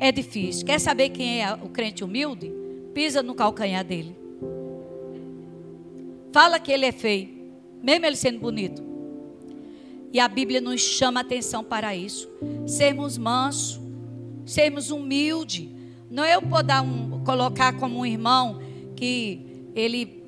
é 0.00 0.10
difícil. 0.10 0.64
Quer 0.64 0.80
saber 0.80 1.10
quem 1.10 1.42
é 1.42 1.52
o 1.52 1.68
crente 1.68 2.02
humilde? 2.02 2.50
Pisa 2.94 3.22
no 3.22 3.34
calcanhar 3.34 3.84
dele. 3.84 4.16
Fala 6.32 6.60
que 6.60 6.70
ele 6.70 6.86
é 6.86 6.92
feio, 6.92 7.28
mesmo 7.82 8.06
ele 8.06 8.16
sendo 8.16 8.38
bonito. 8.38 8.82
E 10.12 10.18
a 10.18 10.26
Bíblia 10.26 10.60
nos 10.60 10.80
chama 10.80 11.20
atenção 11.20 11.62
para 11.62 11.94
isso. 11.94 12.28
Sermos 12.66 13.16
mansos, 13.16 13.80
sermos 14.44 14.90
humildes. 14.90 15.68
Não 16.10 16.24
é 16.24 16.34
eu 16.34 16.42
poder 16.42 16.80
um, 16.80 17.22
colocar 17.24 17.72
como 17.78 17.98
um 17.98 18.06
irmão 18.06 18.60
que 18.96 19.70
ele, 19.74 20.22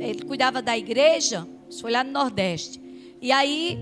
ele 0.00 0.22
cuidava 0.22 0.60
da 0.60 0.76
igreja, 0.76 1.46
isso 1.68 1.82
foi 1.82 1.92
lá 1.92 2.02
no 2.02 2.10
Nordeste. 2.10 2.80
E 3.20 3.30
aí, 3.30 3.78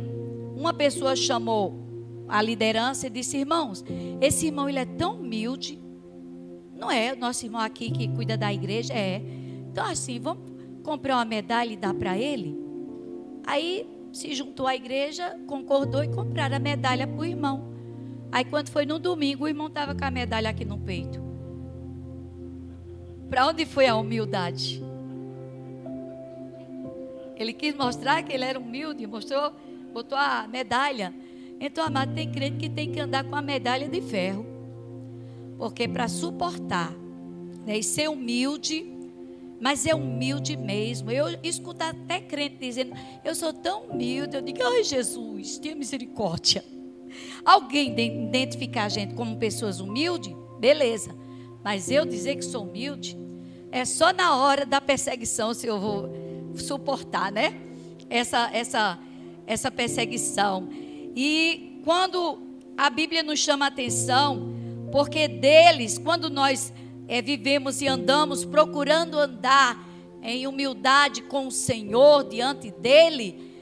uma 0.54 0.72
pessoa 0.72 1.16
chamou 1.16 1.86
a 2.28 2.42
liderança 2.42 3.06
e 3.06 3.10
disse: 3.10 3.38
Irmãos, 3.38 3.84
esse 4.20 4.46
irmão 4.46 4.68
ele 4.68 4.78
é 4.78 4.84
tão 4.84 5.20
humilde. 5.20 5.78
Não 6.76 6.90
é 6.90 7.12
o 7.12 7.16
nosso 7.16 7.44
irmão 7.46 7.60
aqui 7.60 7.90
que 7.90 8.08
cuida 8.08 8.36
da 8.36 8.52
igreja? 8.52 8.92
É. 8.92 9.22
Então, 9.70 9.84
assim, 9.84 10.20
vamos 10.20 10.42
comprar 10.82 11.16
uma 11.16 11.24
medalha 11.24 11.72
e 11.72 11.76
dar 11.76 11.94
para 11.94 12.16
ele? 12.18 12.56
Aí 13.46 13.88
se 14.12 14.34
juntou 14.34 14.66
à 14.66 14.74
igreja, 14.74 15.38
concordou 15.46 16.02
e 16.02 16.08
compraram 16.08 16.56
a 16.56 16.58
medalha 16.58 17.06
para 17.06 17.20
o 17.20 17.24
irmão. 17.24 17.74
Aí, 18.30 18.44
quando 18.44 18.68
foi 18.68 18.84
no 18.84 18.98
domingo, 18.98 19.44
o 19.44 19.48
irmão 19.48 19.68
estava 19.68 19.94
com 19.94 20.04
a 20.04 20.10
medalha 20.10 20.50
aqui 20.50 20.64
no 20.64 20.78
peito. 20.78 21.22
Para 23.28 23.46
onde 23.46 23.64
foi 23.64 23.86
a 23.86 23.96
humildade? 23.96 24.82
Ele 27.36 27.52
quis 27.52 27.74
mostrar 27.74 28.22
que 28.22 28.32
ele 28.32 28.44
era 28.44 28.58
humilde, 28.58 29.06
mostrou, 29.06 29.52
botou 29.92 30.16
a 30.16 30.48
medalha. 30.48 31.14
Então, 31.60 31.84
amado, 31.84 32.14
tem 32.14 32.30
crente 32.30 32.56
que 32.56 32.68
tem 32.68 32.90
que 32.90 33.00
andar 33.00 33.24
com 33.24 33.34
a 33.34 33.42
medalha 33.42 33.88
de 33.88 34.00
ferro. 34.00 34.55
Porque 35.56 35.88
para 35.88 36.08
suportar 36.08 36.92
né, 37.64 37.78
e 37.78 37.82
ser 37.82 38.08
humilde, 38.08 38.96
mas 39.60 39.86
é 39.86 39.94
humilde 39.94 40.56
mesmo. 40.56 41.10
Eu 41.10 41.26
escuto 41.42 41.82
até 41.82 42.20
crente 42.20 42.56
dizendo: 42.60 42.94
Eu 43.24 43.34
sou 43.34 43.52
tão 43.52 43.84
humilde. 43.84 44.36
Eu 44.36 44.42
digo: 44.42 44.62
Ai, 44.62 44.84
Jesus, 44.84 45.58
tenha 45.58 45.74
misericórdia. 45.74 46.64
Alguém 47.44 47.94
identificar 47.98 48.84
a 48.84 48.88
gente 48.88 49.14
como 49.14 49.36
pessoas 49.36 49.80
humildes, 49.80 50.34
beleza. 50.58 51.14
Mas 51.64 51.90
eu 51.90 52.04
dizer 52.04 52.36
que 52.36 52.44
sou 52.44 52.64
humilde, 52.64 53.16
é 53.72 53.84
só 53.84 54.12
na 54.12 54.36
hora 54.36 54.64
da 54.64 54.80
perseguição 54.80 55.52
se 55.54 55.66
eu 55.66 55.80
vou 55.80 56.10
suportar, 56.56 57.32
né? 57.32 57.60
Essa, 58.08 58.50
essa, 58.52 58.98
essa 59.46 59.70
perseguição. 59.70 60.68
E 61.14 61.80
quando 61.84 62.42
a 62.76 62.90
Bíblia 62.90 63.22
nos 63.22 63.38
chama 63.40 63.64
a 63.64 63.68
atenção, 63.68 64.55
porque 64.90 65.28
deles, 65.28 65.98
quando 65.98 66.30
nós 66.30 66.72
é, 67.08 67.20
vivemos 67.20 67.80
e 67.80 67.86
andamos 67.86 68.44
procurando 68.44 69.18
andar 69.18 69.86
em 70.22 70.46
humildade 70.46 71.22
com 71.22 71.46
o 71.46 71.50
Senhor 71.50 72.24
diante 72.24 72.70
dele, 72.70 73.52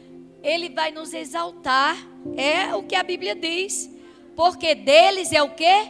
ele 0.43 0.69
vai 0.69 0.90
nos 0.90 1.12
exaltar. 1.12 1.97
É 2.37 2.75
o 2.75 2.83
que 2.83 2.95
a 2.95 3.02
Bíblia 3.02 3.35
diz. 3.35 3.90
Porque 4.35 4.75
deles 4.75 5.33
é 5.33 5.43
o 5.43 5.50
que? 5.50 5.88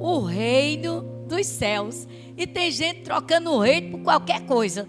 O 0.00 0.20
reino 0.20 1.02
dos 1.26 1.46
céus. 1.46 2.06
E 2.36 2.46
tem 2.46 2.70
gente 2.70 3.02
trocando 3.02 3.52
o 3.52 3.58
reino 3.58 3.92
por 3.92 4.04
qualquer 4.04 4.44
coisa. 4.46 4.88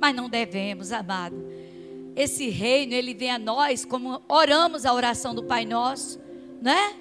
Mas 0.00 0.14
não 0.14 0.28
devemos, 0.28 0.92
amado 0.92 1.50
esse 2.16 2.48
reino, 2.48 2.92
ele 2.92 3.14
vem 3.14 3.30
a 3.30 3.38
nós, 3.38 3.84
como 3.84 4.20
oramos 4.28 4.84
a 4.84 4.92
oração 4.92 5.34
do 5.34 5.44
Pai 5.44 5.64
Nosso, 5.64 6.20
né? 6.60 6.94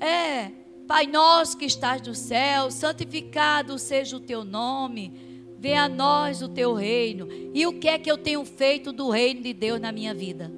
É, 0.00 0.50
Pai 0.86 1.06
Nosso 1.06 1.56
que 1.56 1.64
estás 1.64 2.00
no 2.02 2.14
céu, 2.14 2.70
santificado 2.70 3.78
seja 3.78 4.16
o 4.16 4.20
teu 4.20 4.44
nome, 4.44 5.12
venha 5.58 5.84
a 5.84 5.88
nós 5.88 6.42
o 6.42 6.48
teu 6.48 6.74
reino. 6.74 7.28
E 7.54 7.66
o 7.66 7.78
que 7.78 7.88
é 7.88 7.98
que 7.98 8.10
eu 8.10 8.18
tenho 8.18 8.44
feito 8.44 8.92
do 8.92 9.10
reino 9.10 9.42
de 9.42 9.52
Deus 9.52 9.80
na 9.80 9.90
minha 9.90 10.14
vida? 10.14 10.52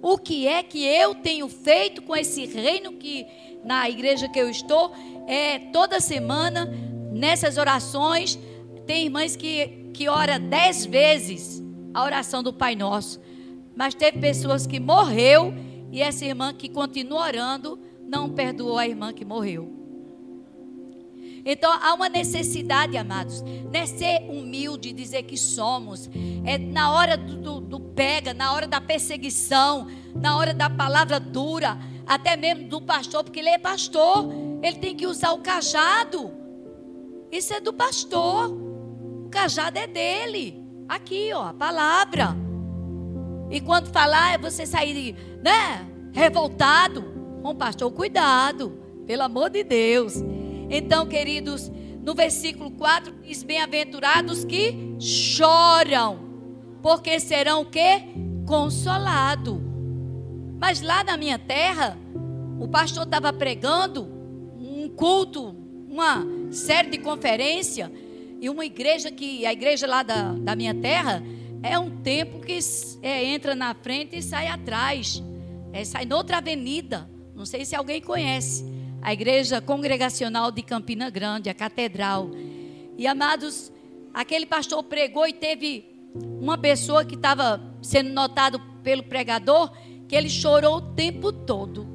O 0.00 0.18
que 0.18 0.46
é 0.46 0.62
que 0.62 0.84
eu 0.84 1.14
tenho 1.14 1.48
feito 1.48 2.02
com 2.02 2.14
esse 2.14 2.44
reino 2.44 2.92
que 2.92 3.26
na 3.64 3.88
igreja 3.88 4.28
que 4.28 4.38
eu 4.38 4.48
estou, 4.50 4.92
é 5.26 5.58
toda 5.58 5.98
semana, 5.98 6.66
nessas 7.12 7.56
orações, 7.56 8.38
tem 8.86 9.06
irmãs 9.06 9.34
que, 9.34 9.90
que 9.94 10.08
ora 10.08 10.38
dez 10.38 10.84
vezes 10.84 11.62
a 11.94 12.04
oração 12.04 12.42
do 12.42 12.52
Pai 12.52 12.76
Nosso. 12.76 13.20
Mas 13.74 13.94
teve 13.94 14.18
pessoas 14.18 14.66
que 14.66 14.78
morreu 14.78 15.54
e 15.90 16.02
essa 16.02 16.24
irmã 16.24 16.52
que 16.52 16.68
continua 16.68 17.26
orando 17.26 17.78
não 18.06 18.30
perdoou 18.30 18.78
a 18.78 18.86
irmã 18.86 19.12
que 19.12 19.24
morreu. 19.24 19.84
Então 21.44 21.70
há 21.70 21.92
uma 21.92 22.08
necessidade, 22.08 22.96
amados, 22.96 23.42
não 23.42 23.78
é 23.78 23.84
ser 23.84 24.22
humilde, 24.30 24.92
dizer 24.92 25.24
que 25.24 25.36
somos, 25.36 26.08
é 26.44 26.56
na 26.56 26.92
hora 26.92 27.16
do, 27.18 27.36
do, 27.36 27.60
do, 27.60 27.80
pega, 27.80 28.32
na 28.32 28.52
hora 28.52 28.66
da 28.66 28.80
perseguição, 28.80 29.86
na 30.14 30.36
hora 30.38 30.54
da 30.54 30.70
palavra 30.70 31.20
dura, 31.20 31.78
até 32.06 32.34
mesmo 32.36 32.68
do 32.68 32.80
pastor, 32.80 33.24
porque 33.24 33.40
ele 33.40 33.50
é 33.50 33.58
pastor, 33.58 34.26
ele 34.62 34.78
tem 34.78 34.96
que 34.96 35.06
usar 35.06 35.32
o 35.32 35.38
cajado. 35.38 36.32
Isso 37.30 37.52
é 37.52 37.60
do 37.60 37.74
pastor, 37.74 38.50
o 38.50 39.28
cajado 39.30 39.78
é 39.78 39.86
dele. 39.86 40.64
Aqui, 40.88 41.30
ó, 41.34 41.48
a 41.48 41.54
palavra. 41.54 42.34
E 43.50 43.60
quando 43.60 43.90
falar, 43.90 44.34
é 44.34 44.38
você 44.38 44.64
sair, 44.64 45.14
né, 45.42 45.86
revoltado. 46.12 47.13
Bom, 47.44 47.54
pastor, 47.54 47.92
cuidado, 47.92 48.70
pelo 49.06 49.20
amor 49.20 49.50
de 49.50 49.62
Deus. 49.62 50.14
Então, 50.70 51.06
queridos, 51.06 51.70
no 52.02 52.14
versículo 52.14 52.70
4 52.70 53.16
diz: 53.22 53.42
Bem-aventurados 53.42 54.46
que 54.46 54.96
choram, 54.98 56.20
porque 56.80 57.20
serão 57.20 57.60
o 57.60 57.66
quê? 57.66 58.02
Consolado. 58.46 59.60
Mas 60.58 60.80
lá 60.80 61.04
na 61.04 61.18
minha 61.18 61.38
terra, 61.38 61.98
o 62.58 62.66
pastor 62.66 63.02
estava 63.02 63.30
pregando 63.30 64.08
um 64.58 64.88
culto, 64.88 65.54
uma 65.86 66.26
série 66.50 66.88
de 66.88 66.96
conferência, 66.96 67.92
e 68.40 68.48
uma 68.48 68.64
igreja 68.64 69.10
que, 69.10 69.44
a 69.44 69.52
igreja 69.52 69.86
lá 69.86 70.02
da, 70.02 70.32
da 70.32 70.56
minha 70.56 70.72
terra, 70.72 71.22
é 71.62 71.78
um 71.78 71.90
tempo 71.90 72.40
que 72.40 72.58
é, 73.02 73.22
entra 73.22 73.54
na 73.54 73.74
frente 73.74 74.16
e 74.16 74.22
sai 74.22 74.46
atrás. 74.46 75.22
É, 75.74 75.84
sai 75.84 76.06
noutra 76.06 76.38
avenida. 76.38 77.12
Não 77.34 77.44
sei 77.44 77.64
se 77.64 77.74
alguém 77.74 78.00
conhece. 78.00 78.64
A 79.02 79.12
igreja 79.12 79.60
congregacional 79.60 80.50
de 80.50 80.62
Campina 80.62 81.10
Grande, 81.10 81.50
a 81.50 81.54
catedral. 81.54 82.30
E 82.96 83.06
amados, 83.06 83.72
aquele 84.12 84.46
pastor 84.46 84.82
pregou 84.84 85.26
e 85.26 85.32
teve 85.32 85.84
uma 86.40 86.56
pessoa 86.56 87.04
que 87.04 87.16
estava 87.16 87.60
sendo 87.82 88.10
notado 88.10 88.60
pelo 88.82 89.02
pregador, 89.02 89.72
que 90.06 90.14
ele 90.14 90.30
chorou 90.30 90.76
o 90.76 90.94
tempo 90.94 91.32
todo. 91.32 91.86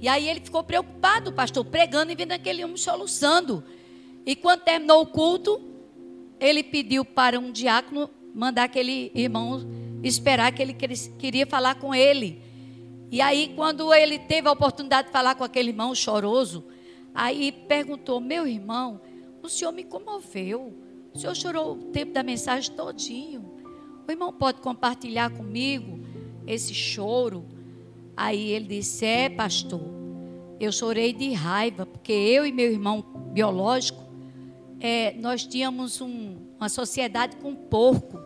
E 0.00 0.08
aí 0.08 0.28
ele 0.28 0.40
ficou 0.40 0.64
preocupado, 0.64 1.32
pastor, 1.32 1.64
pregando 1.64 2.10
e 2.10 2.14
vendo 2.14 2.32
aquele 2.32 2.64
homem 2.64 2.76
soluçando. 2.76 3.62
E 4.26 4.34
quando 4.34 4.60
terminou 4.60 5.02
o 5.02 5.06
culto, 5.06 5.60
ele 6.40 6.62
pediu 6.62 7.04
para 7.04 7.38
um 7.38 7.52
diácono 7.52 8.10
mandar 8.34 8.64
aquele 8.64 9.12
irmão 9.14 9.64
esperar 10.02 10.52
que 10.52 10.60
ele 10.60 10.74
queria 10.74 11.46
falar 11.46 11.76
com 11.76 11.94
ele. 11.94 12.42
E 13.10 13.20
aí, 13.20 13.52
quando 13.54 13.92
ele 13.92 14.18
teve 14.18 14.48
a 14.48 14.52
oportunidade 14.52 15.08
de 15.08 15.12
falar 15.12 15.34
com 15.34 15.44
aquele 15.44 15.70
irmão 15.70 15.94
choroso, 15.94 16.64
aí 17.14 17.52
perguntou: 17.52 18.20
Meu 18.20 18.46
irmão, 18.46 19.00
o 19.42 19.48
senhor 19.48 19.72
me 19.72 19.84
comoveu. 19.84 20.72
O 21.12 21.18
senhor 21.18 21.34
chorou 21.34 21.72
o 21.74 21.76
tempo 21.92 22.12
da 22.12 22.22
mensagem 22.22 22.74
todinho. 22.74 23.54
O 24.06 24.10
irmão 24.10 24.32
pode 24.32 24.60
compartilhar 24.60 25.30
comigo 25.30 26.00
esse 26.46 26.74
choro? 26.74 27.44
Aí 28.16 28.50
ele 28.50 28.66
disse: 28.66 29.04
É, 29.04 29.28
pastor, 29.28 29.82
eu 30.58 30.72
chorei 30.72 31.12
de 31.12 31.32
raiva, 31.32 31.86
porque 31.86 32.12
eu 32.12 32.46
e 32.46 32.52
meu 32.52 32.70
irmão 32.70 33.02
biológico, 33.32 34.02
é, 34.80 35.14
nós 35.14 35.46
tínhamos 35.46 36.00
um, 36.00 36.36
uma 36.58 36.68
sociedade 36.68 37.36
com 37.36 37.54
porco. 37.54 38.20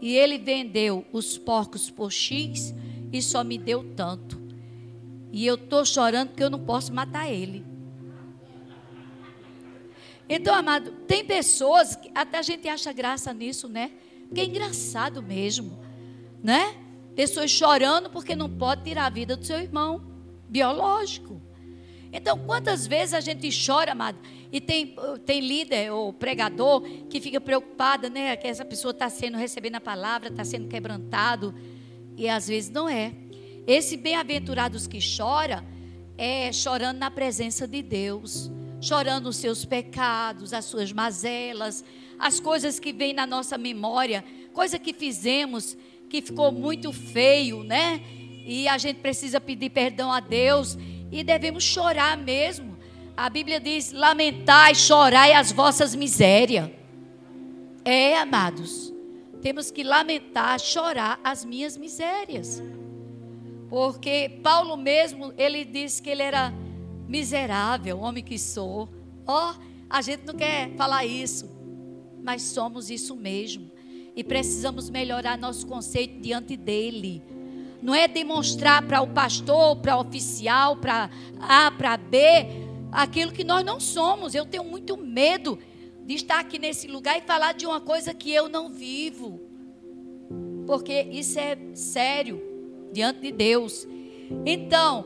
E 0.00 0.16
ele 0.16 0.38
vendeu 0.38 1.04
os 1.12 1.36
porcos 1.36 1.90
por 1.90 2.10
X 2.10 2.74
e 3.12 3.20
só 3.22 3.42
me 3.42 3.58
deu 3.58 3.84
tanto. 3.94 4.40
E 5.32 5.46
eu 5.46 5.54
estou 5.54 5.84
chorando 5.84 6.28
porque 6.28 6.42
eu 6.42 6.50
não 6.50 6.58
posso 6.58 6.92
matar 6.92 7.30
ele. 7.30 7.64
Então, 10.28 10.54
amado, 10.54 10.92
tem 11.08 11.24
pessoas 11.24 11.96
que 11.96 12.10
até 12.14 12.38
a 12.38 12.42
gente 12.42 12.68
acha 12.68 12.92
graça 12.92 13.32
nisso, 13.32 13.68
né? 13.68 13.90
Porque 14.28 14.40
é 14.40 14.44
engraçado 14.44 15.20
mesmo, 15.20 15.76
né? 16.42 16.76
Pessoas 17.16 17.50
chorando 17.50 18.08
porque 18.08 18.36
não 18.36 18.48
pode 18.48 18.84
tirar 18.84 19.06
a 19.06 19.10
vida 19.10 19.36
do 19.36 19.44
seu 19.44 19.58
irmão 19.58 20.00
biológico. 20.48 21.42
Então, 22.12 22.38
quantas 22.38 22.86
vezes 22.86 23.14
a 23.14 23.20
gente 23.20 23.48
chora, 23.66 23.92
amado? 23.92 24.18
E 24.52 24.60
tem, 24.60 24.96
tem 25.24 25.40
líder 25.40 25.92
ou 25.92 26.12
pregador 26.12 26.82
que 27.08 27.20
fica 27.20 27.40
preocupada, 27.40 28.08
né? 28.08 28.36
Que 28.36 28.48
essa 28.48 28.64
pessoa 28.64 28.90
está 28.90 29.08
sendo, 29.08 29.36
recebendo 29.36 29.76
a 29.76 29.80
palavra, 29.80 30.28
está 30.28 30.44
sendo 30.44 30.68
quebrantado. 30.68 31.54
E 32.20 32.28
às 32.28 32.46
vezes 32.46 32.68
não 32.68 32.86
é. 32.86 33.14
Esse 33.66 33.96
bem-aventurados 33.96 34.86
que 34.86 34.98
chora, 35.00 35.64
é 36.18 36.52
chorando 36.52 36.98
na 36.98 37.10
presença 37.10 37.66
de 37.66 37.82
Deus. 37.82 38.50
Chorando 38.78 39.30
os 39.30 39.36
seus 39.36 39.64
pecados, 39.64 40.52
as 40.52 40.66
suas 40.66 40.92
mazelas, 40.92 41.82
as 42.18 42.38
coisas 42.38 42.78
que 42.78 42.92
vêm 42.92 43.14
na 43.14 43.26
nossa 43.26 43.56
memória, 43.56 44.22
coisa 44.52 44.78
que 44.78 44.92
fizemos 44.92 45.78
que 46.10 46.20
ficou 46.20 46.52
muito 46.52 46.92
feio, 46.92 47.62
né? 47.64 48.02
E 48.44 48.68
a 48.68 48.76
gente 48.76 48.98
precisa 48.98 49.40
pedir 49.40 49.70
perdão 49.70 50.12
a 50.12 50.20
Deus 50.20 50.76
e 51.10 51.24
devemos 51.24 51.64
chorar 51.64 52.18
mesmo. 52.18 52.76
A 53.16 53.30
Bíblia 53.30 53.58
diz: 53.58 53.92
lamentai, 53.92 54.74
chorai 54.74 55.32
as 55.32 55.52
vossas 55.52 55.94
misérias. 55.94 56.68
É, 57.82 58.18
amados, 58.18 58.89
temos 59.42 59.70
que 59.70 59.82
lamentar, 59.82 60.58
chorar 60.58 61.20
as 61.22 61.44
minhas 61.44 61.76
misérias. 61.76 62.62
Porque 63.68 64.40
Paulo 64.42 64.76
mesmo, 64.76 65.32
ele 65.36 65.64
disse 65.64 66.02
que 66.02 66.10
ele 66.10 66.22
era 66.22 66.52
miserável, 67.08 68.00
homem 68.00 68.22
que 68.22 68.38
sou. 68.38 68.88
Ó, 69.26 69.52
oh, 69.52 69.54
a 69.88 70.02
gente 70.02 70.24
não 70.24 70.34
quer 70.34 70.74
falar 70.76 71.04
isso, 71.04 71.48
mas 72.22 72.42
somos 72.42 72.90
isso 72.90 73.14
mesmo. 73.16 73.70
E 74.14 74.24
precisamos 74.24 74.90
melhorar 74.90 75.38
nosso 75.38 75.66
conceito 75.66 76.20
diante 76.20 76.56
dele 76.56 77.22
não 77.82 77.94
é 77.94 78.06
demonstrar 78.06 78.82
para 78.82 79.00
o 79.00 79.06
pastor, 79.06 79.76
para 79.76 79.96
o 79.96 80.00
oficial, 80.00 80.76
para 80.76 81.10
A, 81.40 81.70
para 81.70 81.96
B, 81.96 82.18
aquilo 82.92 83.32
que 83.32 83.44
nós 83.44 83.64
não 83.64 83.80
somos. 83.80 84.34
Eu 84.34 84.44
tenho 84.44 84.64
muito 84.64 84.96
medo 84.96 85.58
de 86.10 86.16
estar 86.16 86.40
aqui 86.40 86.58
nesse 86.58 86.88
lugar 86.88 87.18
e 87.18 87.20
falar 87.20 87.52
de 87.52 87.64
uma 87.64 87.80
coisa 87.80 88.12
que 88.12 88.34
eu 88.34 88.48
não 88.48 88.68
vivo. 88.68 89.40
Porque 90.66 91.02
isso 91.02 91.38
é 91.38 91.56
sério 91.72 92.42
diante 92.92 93.20
de 93.20 93.30
Deus. 93.30 93.86
Então, 94.44 95.04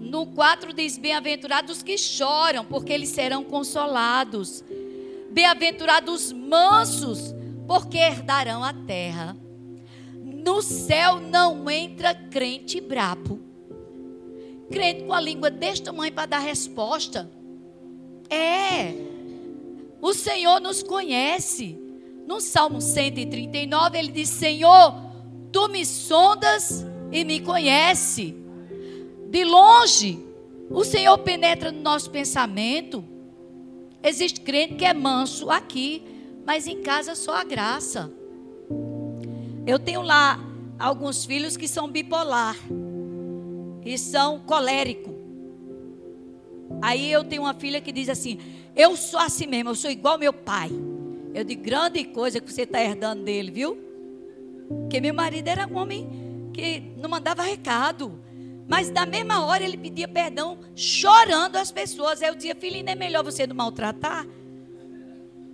no 0.00 0.26
4 0.26 0.72
diz: 0.72 0.98
Bem-aventurados 0.98 1.84
que 1.84 1.96
choram, 1.96 2.64
porque 2.64 2.92
eles 2.92 3.10
serão 3.10 3.44
consolados. 3.44 4.64
Bem-aventurados 5.30 6.32
mansos, 6.32 7.32
porque 7.68 7.98
herdarão 7.98 8.64
a 8.64 8.72
terra. 8.72 9.36
No 10.16 10.62
céu 10.62 11.20
não 11.20 11.70
entra 11.70 12.12
crente 12.12 12.80
brabo. 12.80 13.38
Crente 14.68 15.04
com 15.04 15.12
a 15.12 15.20
língua 15.20 15.48
deste 15.48 15.84
tamanho 15.84 16.12
para 16.12 16.26
dar 16.26 16.38
resposta. 16.40 17.30
É. 18.28 19.09
O 20.00 20.14
Senhor 20.14 20.60
nos 20.60 20.82
conhece. 20.82 21.78
No 22.26 22.40
Salmo 22.40 22.80
139 22.80 23.98
ele 23.98 24.12
diz: 24.12 24.28
Senhor, 24.28 24.94
tu 25.52 25.68
me 25.68 25.84
sondas 25.84 26.86
e 27.10 27.24
me 27.24 27.40
conhece. 27.40 28.36
De 29.28 29.44
longe, 29.44 30.24
o 30.70 30.84
Senhor 30.84 31.18
penetra 31.18 31.70
no 31.70 31.80
nosso 31.80 32.10
pensamento. 32.10 33.04
Existe 34.02 34.40
crente 34.40 34.76
que 34.76 34.84
é 34.84 34.94
manso 34.94 35.50
aqui, 35.50 36.02
mas 36.46 36.66
em 36.66 36.82
casa 36.82 37.14
só 37.14 37.36
a 37.36 37.44
graça. 37.44 38.10
Eu 39.66 39.78
tenho 39.78 40.00
lá 40.00 40.40
alguns 40.78 41.24
filhos 41.24 41.56
que 41.56 41.68
são 41.68 41.86
bipolar 41.88 42.56
e 43.84 43.98
são 43.98 44.38
colérico. 44.40 45.14
Aí 46.80 47.10
eu 47.12 47.24
tenho 47.24 47.42
uma 47.42 47.54
filha 47.54 47.80
que 47.80 47.92
diz 47.92 48.08
assim: 48.08 48.38
Eu 48.80 48.96
sou 48.96 49.20
assim 49.20 49.46
mesmo, 49.46 49.68
eu 49.68 49.74
sou 49.74 49.90
igual 49.90 50.16
meu 50.16 50.32
pai. 50.32 50.70
Eu 51.34 51.44
digo, 51.44 51.62
grande 51.62 52.02
coisa 52.02 52.40
que 52.40 52.50
você 52.50 52.62
está 52.62 52.82
herdando 52.82 53.22
dele, 53.24 53.50
viu? 53.50 53.78
Porque 54.68 55.02
meu 55.02 55.12
marido 55.12 55.48
era 55.48 55.66
um 55.66 55.76
homem 55.76 56.50
que 56.54 56.80
não 56.96 57.10
mandava 57.10 57.42
recado. 57.42 58.18
Mas 58.66 58.90
na 58.90 59.04
mesma 59.04 59.44
hora 59.44 59.62
ele 59.62 59.76
pedia 59.76 60.08
perdão, 60.08 60.60
chorando 60.74 61.56
às 61.56 61.70
pessoas. 61.70 62.22
Aí 62.22 62.28
eu 62.30 62.34
dizia, 62.34 62.54
filhinho, 62.54 62.86
não 62.86 62.92
é 62.92 62.94
melhor 62.94 63.22
você 63.22 63.46
não 63.46 63.54
maltratar? 63.54 64.26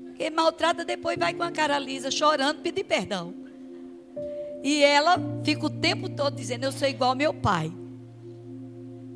Porque 0.05 0.31
maltrata 0.31 0.85
depois 0.85 1.19
vai 1.19 1.35
com 1.35 1.43
a 1.43 1.51
cara 1.51 1.81
lisa, 1.81 2.13
chorando, 2.13 2.61
pedir 2.61 2.85
perdão. 2.85 3.35
E 4.63 4.85
ela 4.85 5.17
fica 5.43 5.67
o 5.67 5.71
tempo 5.71 6.09
todo 6.09 6.37
dizendo: 6.37 6.63
Eu 6.63 6.71
sou 6.71 6.87
igual 6.87 7.11
ao 7.11 7.17
meu 7.17 7.35
pai. 7.35 7.73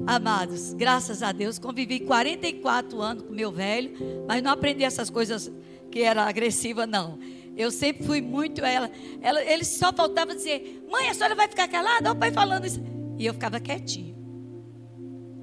Amados, 0.07 0.73
graças 0.73 1.23
a 1.23 1.31
Deus, 1.31 1.59
convivi 1.59 2.01
44 2.01 3.01
anos 3.01 3.25
com 3.25 3.33
meu 3.33 3.53
velho, 3.53 3.93
mas 4.27 4.43
não 4.43 4.51
aprendi 4.53 4.83
essas 4.83 5.11
coisas 5.11 5.53
que 5.91 6.01
era 6.01 6.25
agressiva, 6.25 6.87
não. 6.87 7.19
Eu 7.57 7.71
sempre 7.71 8.05
fui 8.05 8.21
muito 8.21 8.65
ela. 8.65 8.91
ela 9.21 9.43
ele 9.43 9.65
só 9.65 9.93
faltava 9.93 10.35
dizer: 10.35 10.87
Mãe, 10.91 11.09
a 11.09 11.15
senhora 11.15 11.35
vai 11.35 11.49
ficar 11.49 11.69
calada? 11.69 12.09
Olha 12.09 12.17
o 12.17 12.19
pai 12.19 12.33
falando 12.33 12.65
isso. 12.65 12.81
E 13.19 13.27
eu 13.27 13.35
ficava 13.35 13.61
quietinho. 13.61 14.17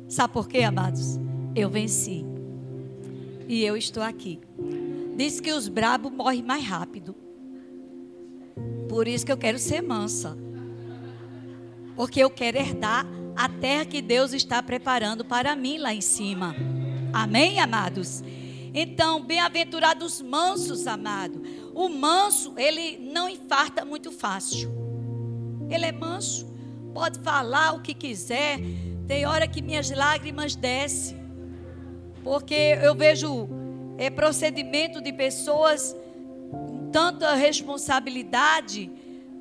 Sabe 0.08 0.34
por 0.34 0.48
quê, 0.48 0.64
amados? 0.64 1.20
Eu 1.54 1.70
venci. 1.70 2.26
E 3.48 3.64
eu 3.64 3.78
estou 3.78 4.02
aqui. 4.02 4.40
Diz 5.16 5.40
que 5.40 5.52
os 5.52 5.68
brabos 5.68 6.12
morrem 6.12 6.42
mais 6.42 6.64
rápido. 6.66 7.16
Por 8.90 9.08
isso 9.08 9.26
que 9.26 9.32
eu 9.32 9.38
quero 9.38 9.60
ser 9.60 9.82
mansa. 9.82 10.38
Porque 11.96 12.20
eu 12.20 12.30
quero 12.30 12.58
herdar 12.58 13.06
a 13.38 13.48
terra 13.48 13.86
que 13.86 14.02
Deus 14.02 14.34
está 14.34 14.64
preparando 14.64 15.24
para 15.24 15.56
mim 15.56 15.78
lá 15.78 15.94
em 15.94 16.02
cima. 16.02 16.56
Amém, 17.14 17.60
amados? 17.60 18.24
Então, 18.74 19.24
bem-aventurados 19.24 20.20
mansos, 20.24 20.88
amado. 20.88 21.44
O 21.76 21.88
manso, 21.88 22.56
ele 22.58 22.98
não 22.98 23.30
infarta 23.30 23.86
muito 23.86 24.12
fácil. 24.12 24.72
Ele 25.70 25.86
é 25.86 25.92
manso, 25.92 26.52
pode 26.96 27.20
falar 27.20 27.74
o 27.74 27.82
que 27.82 27.94
quiser. 27.94 28.60
Tem 29.08 29.28
hora 29.28 29.48
que 29.48 29.62
minhas 29.62 29.92
lágrimas 29.92 30.56
descem. 30.56 31.18
Porque 32.24 32.80
eu 32.82 32.96
vejo 32.96 33.48
é, 34.00 34.10
procedimento 34.10 35.00
de 35.00 35.14
pessoas 35.14 35.96
com 36.50 36.90
tanta 36.92 37.36
responsabilidade, 37.36 38.92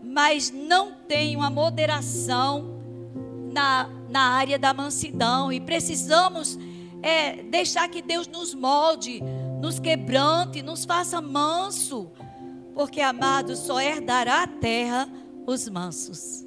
mas 0.04 0.50
não 0.50 0.92
tem 0.92 1.34
uma 1.34 1.48
moderação 1.48 2.75
na, 3.56 3.88
na 4.10 4.20
área 4.20 4.58
da 4.58 4.74
mansidão. 4.74 5.50
E 5.50 5.58
precisamos 5.58 6.58
é, 7.02 7.42
deixar 7.44 7.88
que 7.88 8.02
Deus 8.02 8.28
nos 8.28 8.54
molde, 8.54 9.22
nos 9.62 9.80
quebrante, 9.80 10.60
nos 10.60 10.84
faça 10.84 11.22
manso. 11.22 12.10
Porque, 12.74 13.00
amado, 13.00 13.56
só 13.56 13.80
herdará 13.80 14.42
a 14.42 14.46
terra 14.46 15.08
os 15.46 15.66
mansos. 15.70 16.44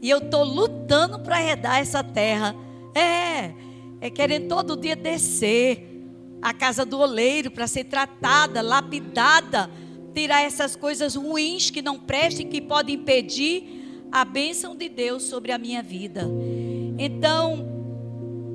E 0.00 0.08
eu 0.08 0.18
estou 0.18 0.44
lutando 0.44 1.18
para 1.18 1.42
herdar 1.42 1.80
essa 1.80 2.04
terra. 2.04 2.54
É, 2.94 3.52
é 4.00 4.10
querendo 4.10 4.46
todo 4.46 4.76
dia 4.76 4.94
descer 4.94 5.88
a 6.40 6.54
casa 6.54 6.84
do 6.84 6.98
oleiro 6.98 7.50
para 7.50 7.66
ser 7.66 7.84
tratada, 7.84 8.62
lapidada, 8.62 9.68
tirar 10.14 10.42
essas 10.42 10.76
coisas 10.76 11.16
ruins 11.16 11.70
que 11.70 11.82
não 11.82 11.98
prestem, 11.98 12.48
que 12.48 12.60
podem 12.60 12.96
impedir 12.96 13.81
a 14.12 14.26
bênção 14.26 14.76
de 14.76 14.90
Deus 14.90 15.22
sobre 15.22 15.50
a 15.52 15.58
minha 15.58 15.82
vida. 15.82 16.28
Então, 16.98 17.66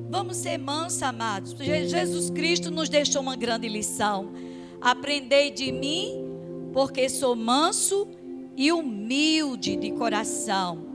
vamos 0.07 0.37
ser 0.37 0.59
mansos, 0.59 1.01
amados. 1.01 1.55
Jesus 1.57 2.29
Cristo 2.29 2.69
nos 2.69 2.87
deixou 2.87 3.23
uma 3.23 3.35
grande 3.35 3.67
lição. 3.67 4.31
Aprendei 4.79 5.49
de 5.49 5.71
mim, 5.71 6.23
porque 6.71 7.09
sou 7.09 7.35
manso 7.35 8.07
e 8.55 8.71
humilde 8.71 9.75
de 9.75 9.91
coração, 9.91 10.85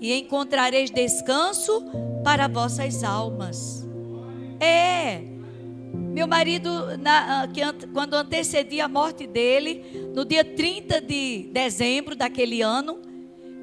e 0.00 0.12
encontrareis 0.14 0.90
descanso 0.90 1.84
para 2.22 2.48
vossas 2.48 3.04
almas. 3.04 3.86
É. 4.58 5.22
Meu 5.92 6.26
marido, 6.26 6.96
na, 6.98 7.48
que, 7.48 7.60
quando 7.92 8.14
antecedia 8.14 8.84
a 8.84 8.88
morte 8.88 9.26
dele, 9.26 10.10
no 10.14 10.24
dia 10.24 10.44
30 10.44 11.00
de 11.00 11.48
dezembro 11.52 12.14
daquele 12.14 12.62
ano, 12.62 12.98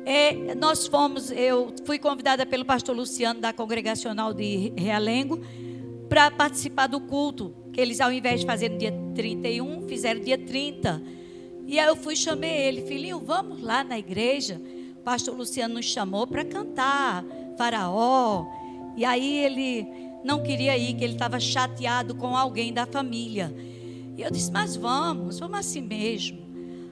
é, 0.06 0.56
nós 0.56 0.88
fomos, 0.88 1.32
eu 1.32 1.74
fui 1.86 2.00
convidada 2.00 2.46
pelo 2.46 2.66
pastor 2.66 2.96
Luciano 2.96 3.40
da 3.40 3.54
Congregacional 3.54 4.34
de 4.34 4.74
Realengo 4.76 5.40
para 6.10 6.30
participar 6.32 6.88
do 6.88 7.00
culto, 7.00 7.54
que 7.72 7.80
eles 7.80 8.02
ao 8.02 8.12
invés 8.12 8.42
de 8.42 8.46
fazer 8.46 8.70
no 8.70 8.78
dia 8.78 8.94
31, 9.16 9.88
fizeram 9.88 10.22
dia 10.22 10.38
30. 10.38 11.02
E 11.68 11.80
aí 11.80 11.88
eu 11.88 11.96
fui 11.96 12.16
chamei 12.16 12.52
ele, 12.68 12.82
filhinho, 12.82 13.20
vamos 13.20 13.62
lá 13.62 13.84
na 13.84 13.98
igreja. 13.98 14.62
O 14.98 15.04
pastor 15.04 15.36
Luciano 15.38 15.76
nos 15.76 15.86
chamou 15.86 16.28
para 16.28 16.44
cantar 16.44 17.24
Faraó. 17.58 18.46
E 18.98 19.06
aí 19.06 19.38
ele 19.38 19.88
não 20.24 20.44
queria 20.44 20.78
ir, 20.78 20.96
que 20.96 21.04
ele 21.04 21.14
estava 21.14 21.40
chateado 21.40 22.16
com 22.16 22.36
alguém 22.36 22.74
da 22.74 22.86
família. 22.86 23.56
E 24.18 24.22
eu 24.22 24.30
disse, 24.30 24.52
mas 24.52 24.76
vamos, 24.76 25.40
vamos 25.40 25.60
assim 25.60 25.82
mesmo. 25.82 26.40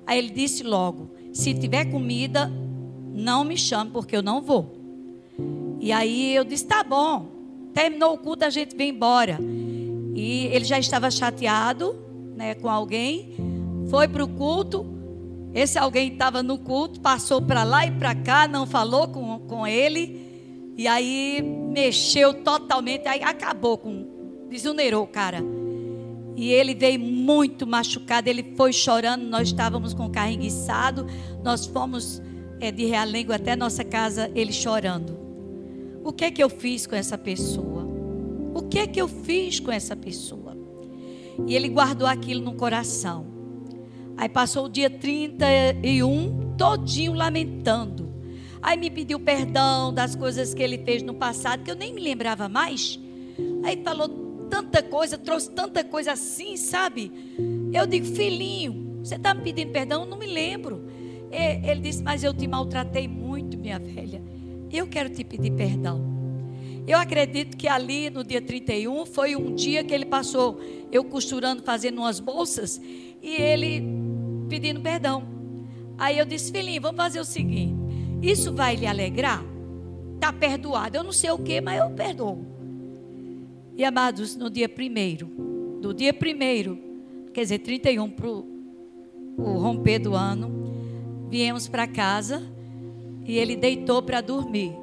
Aí 0.08 0.17
ele 0.17 0.30
disse 0.30 0.63
logo: 0.63 1.12
se 1.34 1.54
tiver 1.54 1.86
comida, 1.91 2.52
não 3.19 3.43
me 3.43 3.58
chame, 3.58 3.91
porque 3.91 4.15
eu 4.15 4.23
não 4.23 4.41
vou. 4.41 4.75
E 5.79 5.91
aí 5.91 6.36
eu 6.36 6.43
disse: 6.43 6.65
tá 6.65 6.84
bom. 6.84 7.27
Terminou 7.73 8.13
o 8.13 8.17
culto, 8.17 8.45
a 8.45 8.49
gente 8.49 8.75
vem 8.75 8.89
embora. 8.89 9.38
E 10.15 10.47
ele 10.47 10.65
já 10.65 10.79
estava 10.79 11.10
chateado 11.12 11.95
né, 12.36 12.55
com 12.55 12.69
alguém, 12.69 13.36
foi 13.89 14.08
para 14.08 14.23
o 14.23 14.27
culto. 14.27 14.86
Esse 15.53 15.79
alguém 15.79 16.12
estava 16.12 16.43
no 16.43 16.58
culto, 16.58 16.99
passou 16.99 17.41
para 17.41 17.63
lá 17.63 17.86
e 17.86 17.91
para 17.91 18.13
cá, 18.15 18.47
não 18.47 18.65
falou 18.65 19.08
com, 19.08 19.39
com 19.39 19.65
ele. 19.65 20.27
E 20.77 20.88
aí 20.88 21.41
mexeu 21.41 22.34
totalmente, 22.34 23.08
aí 23.08 23.21
acabou 23.23 23.77
com, 23.77 24.47
desunerou 24.49 25.03
o 25.03 25.08
cara. 25.08 25.43
E 26.36 26.51
ele 26.51 26.73
veio 26.73 26.99
muito 26.99 27.67
machucado, 27.67 28.29
ele 28.29 28.53
foi 28.55 28.71
chorando, 28.71 29.23
nós 29.23 29.49
estávamos 29.49 29.93
com 29.93 30.05
o 30.05 30.10
carro 30.10 30.32
enguiçado, 30.32 31.05
nós 31.43 31.65
fomos 31.65 32.21
é, 32.60 32.72
de 32.72 32.86
Realengo 32.86 33.32
até 33.32 33.56
nossa 33.56 33.84
casa, 33.84 34.32
ele 34.36 34.52
chorando. 34.52 35.17
O 36.04 36.12
que 36.12 36.26
é 36.26 36.32
que 36.32 36.43
eu 36.43 36.50
fiz 36.50 36.86
com 36.88 36.95
essa 36.95 37.17
pessoa? 37.17 37.88
O 38.54 38.63
que 38.63 38.80
é 38.80 38.88
que 38.88 39.02
eu 39.02 39.08
fiz 39.08 39.60
com 39.60 39.72
essa 39.72 39.95
pessoa? 39.95 40.58
E 41.48 41.56
ele 41.56 41.69
guardou 41.69 42.08
aquilo 42.08 42.41
no 42.41 42.54
coração. 42.54 43.26
Aí 44.17 44.28
passou 44.28 44.65
o 44.65 44.69
dia 44.69 44.89
31, 44.89 46.56
todinho 46.58 47.13
lamentando. 47.13 48.10
Aí 48.62 48.78
me 48.78 48.89
pediu 48.89 49.19
perdão 49.19 49.93
das 49.93 50.15
coisas 50.15 50.54
que 50.54 50.62
ele 50.62 50.80
fez 50.80 51.02
no 51.02 51.13
passado, 51.13 51.63
que 51.63 51.72
eu 51.72 51.76
nem 51.76 51.93
me 51.93 52.02
lembrava 52.02 52.50
mais. 52.50 53.00
Aí 53.63 53.82
falou 53.84 54.10
tanta 54.50 54.84
coisa, 54.84 55.17
trouxe 55.17 55.52
tanta 55.52 55.84
coisa 55.84 56.12
assim, 56.12 56.58
sabe? 56.58 57.12
Eu 57.72 57.88
digo, 57.88 58.06
filhinho, 58.06 59.00
você 59.02 59.15
está 59.15 59.34
me 59.34 59.41
pedindo 59.41 59.72
perdão? 59.72 60.02
Eu 60.02 60.10
não 60.10 60.17
me 60.17 60.26
lembro. 60.26 60.86
Ele 61.32 61.82
disse, 61.82 62.04
mas 62.04 62.24
eu 62.24 62.34
te 62.34 62.48
maltratei 62.48 63.08
muito, 63.08 63.58
minha 63.58 63.80
velha. 63.80 64.22
Eu 64.72 64.88
quero 64.88 65.10
te 65.10 65.24
pedir 65.24 65.52
perdão. 65.52 66.02
Eu 66.88 66.98
acredito 66.98 67.56
que 67.56 67.68
ali 67.68 68.10
no 68.10 68.24
dia 68.24 68.42
31 68.42 69.06
foi 69.06 69.36
um 69.36 69.54
dia 69.54 69.84
que 69.84 69.94
ele 69.94 70.06
passou, 70.06 70.60
eu 70.92 71.04
costurando, 71.04 71.62
fazendo 71.62 72.00
umas 72.00 72.20
bolsas, 72.20 72.82
e 73.22 73.36
ele 73.36 73.84
pedindo 74.50 74.82
perdão. 74.82 75.24
Aí 75.98 76.18
eu 76.18 76.26
disse, 76.26 76.52
filhinho, 76.52 76.82
vamos 76.82 76.98
fazer 76.98 77.20
o 77.20 77.26
seguinte: 77.26 77.76
isso 78.22 78.54
vai 78.54 78.76
lhe 78.76 78.88
alegrar? 78.88 79.44
Está 80.15 80.34
perdoado. 80.34 80.98
Eu 80.98 81.04
não 81.04 81.12
sei 81.12 81.30
o 81.30 81.38
que, 81.38 81.62
mas 81.62 81.80
eu 81.80 81.92
perdoo. 81.92 82.44
E 83.76 83.84
amados, 83.84 84.36
no 84.36 84.50
dia 84.50 84.68
primeiro, 84.68 85.28
do 85.82 85.94
dia 85.94 86.13
primeiro, 86.13 86.78
quer 87.34 87.42
dizer, 87.42 87.60
31 87.60 88.10
para 88.10 88.28
o 88.28 88.44
romper 89.38 90.00
do 90.00 90.15
ano, 90.15 90.68
viemos 91.30 91.68
para 91.68 91.88
casa 91.88 92.44
e 93.26 93.38
ele 93.38 93.56
deitou 93.56 94.02
para 94.02 94.22
dormir, 94.22 94.76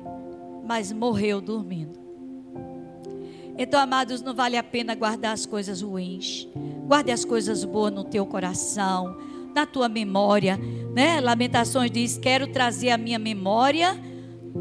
mas 0.65 0.93
morreu 0.93 1.41
dormindo. 1.41 1.99
Então, 3.59 3.81
amados, 3.81 4.21
não 4.21 4.35
vale 4.35 4.57
a 4.57 4.63
pena 4.63 4.95
guardar 4.95 5.33
as 5.33 5.47
coisas 5.47 5.81
ruins. 5.81 6.47
Guarde 6.87 7.11
as 7.11 7.25
coisas 7.25 7.65
boas 7.65 7.93
no 7.93 8.05
teu 8.05 8.27
coração 8.27 9.17
na 9.57 9.65
tua 9.65 9.89
memória, 9.89 10.61
né? 10.95 11.19
Lamentações 11.19 11.91
diz: 11.91 12.19
"Quero 12.19 12.47
trazer 12.49 12.91
à 12.91 12.99
minha 12.99 13.19
memória 13.19 13.99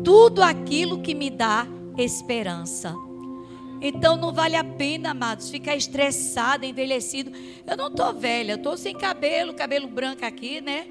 tudo 0.06 0.41
aquilo 0.41 1.02
que 1.02 1.13
me 1.13 1.30
dá 1.30 1.67
esperança". 1.98 2.95
Então 3.82 4.15
não 4.15 4.32
vale 4.32 4.56
a 4.56 4.63
pena, 4.63 5.12
amados, 5.12 5.50
ficar 5.50 5.76
estressado, 5.76 6.65
envelhecido. 6.65 7.30
Eu 7.67 7.76
não 7.76 7.88
estou 7.88 8.13
velha, 8.13 8.54
eu 8.54 8.56
estou 8.56 8.78
sem 8.78 8.95
cabelo, 8.95 9.54
cabelo 9.54 9.88
branco 9.88 10.26
aqui, 10.26 10.62
né? 10.62 10.88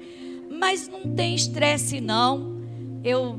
Mas 0.57 0.87
não 0.87 1.13
tem 1.15 1.35
estresse, 1.35 1.99
não. 2.01 2.61
Eu, 3.03 3.37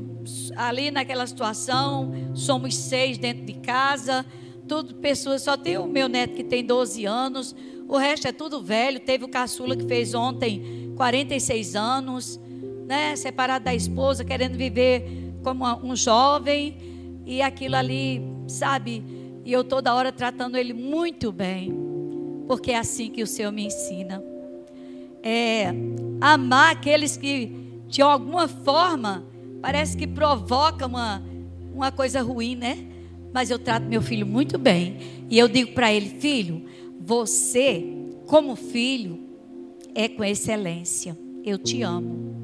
ali 0.55 0.91
naquela 0.91 1.25
situação, 1.27 2.11
somos 2.33 2.75
seis 2.75 3.17
dentro 3.17 3.45
de 3.45 3.53
casa, 3.53 4.25
tudo 4.67 4.95
pessoas, 4.95 5.41
só 5.41 5.57
tem 5.57 5.77
o 5.77 5.87
meu 5.87 6.07
neto 6.07 6.35
que 6.35 6.43
tem 6.43 6.63
12 6.63 7.05
anos, 7.05 7.55
o 7.87 7.97
resto 7.97 8.27
é 8.27 8.31
tudo 8.31 8.61
velho. 8.61 8.99
Teve 8.99 9.23
o 9.23 9.29
caçula 9.29 9.75
que 9.75 9.85
fez 9.85 10.13
ontem 10.13 10.93
46 10.95 11.75
anos, 11.75 12.39
né? 12.85 13.15
Separado 13.15 13.65
da 13.65 13.73
esposa, 13.73 14.25
querendo 14.25 14.57
viver 14.57 15.33
como 15.43 15.65
um 15.83 15.95
jovem. 15.95 16.77
E 17.25 17.41
aquilo 17.41 17.75
ali, 17.75 18.21
sabe? 18.47 19.03
E 19.43 19.51
eu 19.51 19.63
toda 19.63 19.93
hora 19.93 20.11
tratando 20.11 20.57
ele 20.57 20.73
muito 20.73 21.31
bem. 21.31 21.73
Porque 22.47 22.71
é 22.71 22.77
assim 22.77 23.09
que 23.09 23.23
o 23.23 23.27
Senhor 23.27 23.51
me 23.51 23.65
ensina. 23.65 24.23
É 25.23 25.73
amar 26.21 26.71
aqueles 26.71 27.17
que, 27.17 27.51
de 27.87 28.01
alguma 28.01 28.47
forma, 28.47 29.25
parece 29.61 29.97
que 29.97 30.07
provoca 30.07 30.85
uma, 30.85 31.23
uma 31.73 31.91
coisa 31.91 32.21
ruim, 32.21 32.55
né? 32.55 32.85
Mas 33.33 33.49
eu 33.49 33.59
trato 33.59 33.85
meu 33.85 34.01
filho 34.01 34.25
muito 34.25 34.57
bem. 34.57 34.97
E 35.29 35.37
eu 35.37 35.47
digo 35.47 35.73
para 35.73 35.93
ele, 35.93 36.09
filho, 36.09 36.63
você, 36.99 37.83
como 38.25 38.55
filho, 38.55 39.19
é 39.93 40.07
com 40.07 40.23
excelência. 40.23 41.17
Eu 41.43 41.57
te 41.57 41.81
amo. 41.81 42.35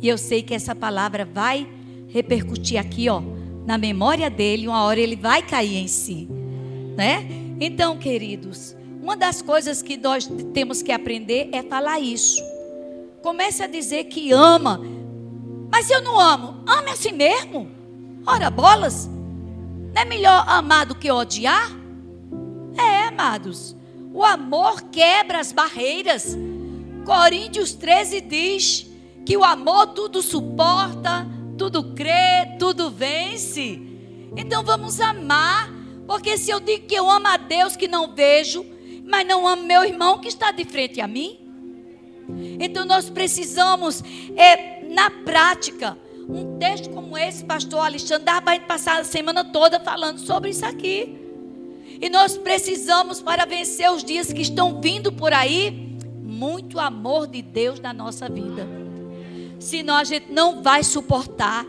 E 0.00 0.08
eu 0.08 0.16
sei 0.16 0.42
que 0.42 0.54
essa 0.54 0.74
palavra 0.74 1.24
vai 1.24 1.66
repercutir 2.08 2.78
aqui, 2.78 3.08
ó, 3.08 3.22
na 3.66 3.78
memória 3.78 4.28
dele, 4.30 4.66
uma 4.66 4.82
hora 4.84 4.98
ele 4.98 5.16
vai 5.16 5.42
cair 5.42 5.76
em 5.76 5.86
si, 5.86 6.26
né? 6.96 7.26
Então, 7.60 7.96
queridos, 7.98 8.74
uma 9.02 9.16
das 9.16 9.42
coisas 9.42 9.82
que 9.82 9.96
nós 9.96 10.26
temos 10.52 10.82
que 10.82 10.90
aprender 10.90 11.50
é 11.52 11.62
falar 11.62 12.00
isso. 12.00 12.42
Comece 13.22 13.62
a 13.62 13.66
dizer 13.66 14.04
que 14.04 14.32
ama. 14.32 14.80
Mas 15.70 15.88
eu 15.90 16.02
não 16.02 16.18
amo, 16.18 16.62
ame 16.66 16.90
a 16.90 16.96
si 16.96 17.12
mesmo. 17.12 17.70
Ora, 18.26 18.50
bolas. 18.50 19.08
Não 19.94 20.02
é 20.02 20.04
melhor 20.04 20.44
amar 20.48 20.86
do 20.86 20.94
que 20.94 21.10
odiar? 21.10 21.70
É, 22.76 23.08
amados. 23.08 23.76
O 24.12 24.24
amor 24.24 24.82
quebra 24.90 25.38
as 25.38 25.52
barreiras. 25.52 26.36
Coríntios 27.04 27.72
13 27.72 28.20
diz 28.20 28.90
que 29.24 29.36
o 29.36 29.44
amor 29.44 29.88
tudo 29.88 30.22
suporta, 30.22 31.26
tudo 31.56 31.94
crê, 31.94 32.56
tudo 32.58 32.90
vence. 32.90 33.80
Então 34.36 34.64
vamos 34.64 35.00
amar, 35.00 35.70
porque 36.06 36.36
se 36.36 36.50
eu 36.50 36.60
digo 36.60 36.86
que 36.86 36.94
eu 36.94 37.10
amo 37.10 37.26
a 37.26 37.36
Deus 37.36 37.76
que 37.76 37.88
não 37.88 38.14
vejo, 38.14 38.64
mas 39.04 39.26
não 39.26 39.46
amo 39.46 39.64
meu 39.64 39.84
irmão 39.84 40.18
que 40.18 40.28
está 40.28 40.52
de 40.52 40.64
frente 40.64 41.00
a 41.00 41.08
mim, 41.08 41.39
então 42.60 42.84
nós 42.84 43.10
precisamos, 43.10 44.02
é, 44.36 44.84
na 44.84 45.10
prática, 45.10 45.96
um 46.28 46.58
texto 46.58 46.90
como 46.90 47.18
esse, 47.18 47.44
pastor 47.44 47.80
Alexandre, 47.80 48.24
dá 48.24 48.40
para 48.40 48.60
passar 48.60 49.00
a 49.00 49.04
semana 49.04 49.44
toda 49.44 49.80
falando 49.80 50.18
sobre 50.18 50.50
isso 50.50 50.64
aqui. 50.64 51.18
E 52.00 52.08
nós 52.08 52.36
precisamos, 52.36 53.20
para 53.20 53.44
vencer 53.44 53.90
os 53.90 54.04
dias 54.04 54.32
que 54.32 54.40
estão 54.40 54.80
vindo 54.80 55.12
por 55.12 55.32
aí, 55.32 55.98
muito 56.22 56.78
amor 56.78 57.26
de 57.26 57.42
Deus 57.42 57.80
na 57.80 57.92
nossa 57.92 58.28
vida. 58.28 58.66
Senão 59.58 59.96
a 59.96 60.04
gente 60.04 60.32
não 60.32 60.62
vai 60.62 60.82
suportar. 60.82 61.66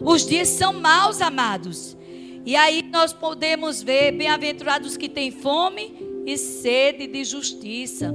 Os 0.00 0.26
dias 0.26 0.48
são 0.48 0.74
maus, 0.74 1.22
amados. 1.22 1.96
E 2.44 2.56
aí 2.56 2.82
nós 2.82 3.12
podemos 3.12 3.82
ver, 3.82 4.12
bem-aventurados 4.12 4.96
que 4.96 5.08
têm 5.08 5.30
fome 5.30 5.94
e 6.26 6.36
sede 6.36 7.06
de 7.06 7.24
justiça, 7.24 8.12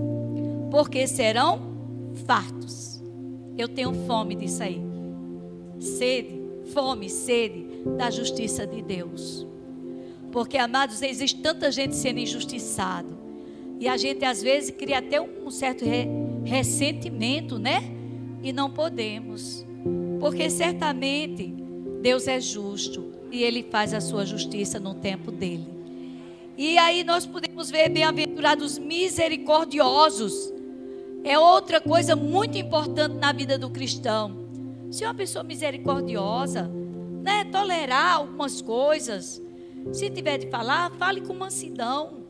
porque 0.70 1.08
serão 1.08 1.62
fartos. 2.26 3.02
Eu 3.58 3.68
tenho 3.68 3.94
fome 4.06 4.36
disso 4.36 4.64
aí. 4.64 4.82
Sede, 5.80 6.42
fome, 6.74 7.10
sede 7.10 7.68
da 7.98 8.10
justiça 8.10 8.66
de 8.66 8.82
Deus. 8.82 9.48
Porque, 10.32 10.58
amados, 10.58 11.02
existe 11.02 11.42
tanta 11.42 11.72
gente 11.72 11.96
sendo 11.96 12.20
injustiçado. 12.20 13.18
E 13.80 13.88
a 13.88 13.96
gente 13.96 14.26
às 14.26 14.42
vezes 14.42 14.72
cria 14.72 15.00
até 15.00 15.22
um 15.22 15.50
certo 15.50 15.86
re 15.86 16.08
ressentimento, 16.44 17.60
né? 17.60 17.84
E 18.44 18.52
não 18.52 18.70
podemos. 18.70 19.66
Porque 20.20 20.50
certamente 20.50 21.54
Deus 22.02 22.28
é 22.28 22.40
justo 22.40 23.12
e 23.32 23.44
ele 23.44 23.64
faz 23.64 23.94
a 23.94 24.02
sua 24.02 24.26
justiça 24.26 24.80
no 24.80 24.96
tempo 24.96 25.32
dele. 25.32 25.68
E 26.58 26.78
aí 26.78 27.04
nós 27.04 27.26
podemos 27.26 27.70
ver 27.70 27.90
bem-aventurados 27.90 28.80
misericordiosos 28.80 30.54
é 31.28 31.38
outra 31.38 31.82
coisa 31.82 32.16
muito 32.16 32.58
importante 32.58 33.16
na 33.16 33.34
vida 33.34 33.58
do 33.58 33.70
cristão. 33.70 34.48
Ser 34.90 35.06
uma 35.06 35.14
pessoa 35.14 35.44
misericordiosa, 35.44 36.72
né? 37.22 37.44
tolerar 37.46 38.16
algumas 38.16 38.62
coisas. 38.62 39.42
Se 39.92 40.10
tiver 40.10 40.38
de 40.38 40.50
falar, 40.50 40.90
fale 40.92 41.22
com 41.22 41.34
mansidão, 41.34 42.24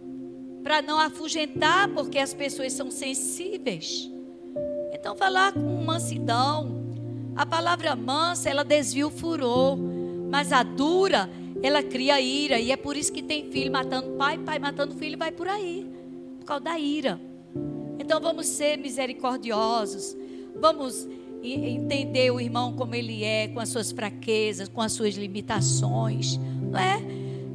para 0.63 0.81
não 0.81 0.99
afugentar, 0.99 1.87
porque 1.89 2.17
as 2.17 2.33
pessoas 2.33 2.73
são 2.73 2.89
sensíveis. 2.89 4.09
Então, 4.91 5.15
falar 5.15 5.53
com 5.53 5.83
mansidão. 5.83 6.85
A 7.35 7.45
palavra 7.45 7.95
mansa, 7.95 8.49
ela 8.49 8.63
desvia 8.63 9.05
o 9.05 9.11
furor, 9.11 9.77
mas 10.29 10.51
a 10.51 10.63
dura, 10.63 11.29
ela 11.61 11.83
cria 11.83 12.19
ira, 12.19 12.59
e 12.59 12.71
é 12.71 12.75
por 12.75 12.97
isso 12.97 13.13
que 13.13 13.21
tem 13.21 13.51
filho 13.51 13.71
matando 13.71 14.17
pai, 14.17 14.39
pai 14.39 14.57
matando 14.57 14.95
filho, 14.95 15.17
vai 15.17 15.31
por 15.31 15.47
aí, 15.47 15.87
por 16.39 16.45
causa 16.45 16.63
da 16.63 16.79
ira. 16.79 17.21
Então 17.99 18.19
vamos 18.19 18.47
ser 18.47 18.77
misericordiosos. 18.77 20.15
Vamos 20.55 21.07
entender 21.43 22.31
o 22.31 22.39
irmão 22.39 22.73
como 22.73 22.95
ele 22.95 23.23
é, 23.23 23.47
com 23.47 23.59
as 23.59 23.69
suas 23.69 23.91
fraquezas, 23.91 24.67
com 24.67 24.81
as 24.81 24.91
suas 24.91 25.15
limitações, 25.15 26.37
não 26.37 26.79
é? 26.79 27.01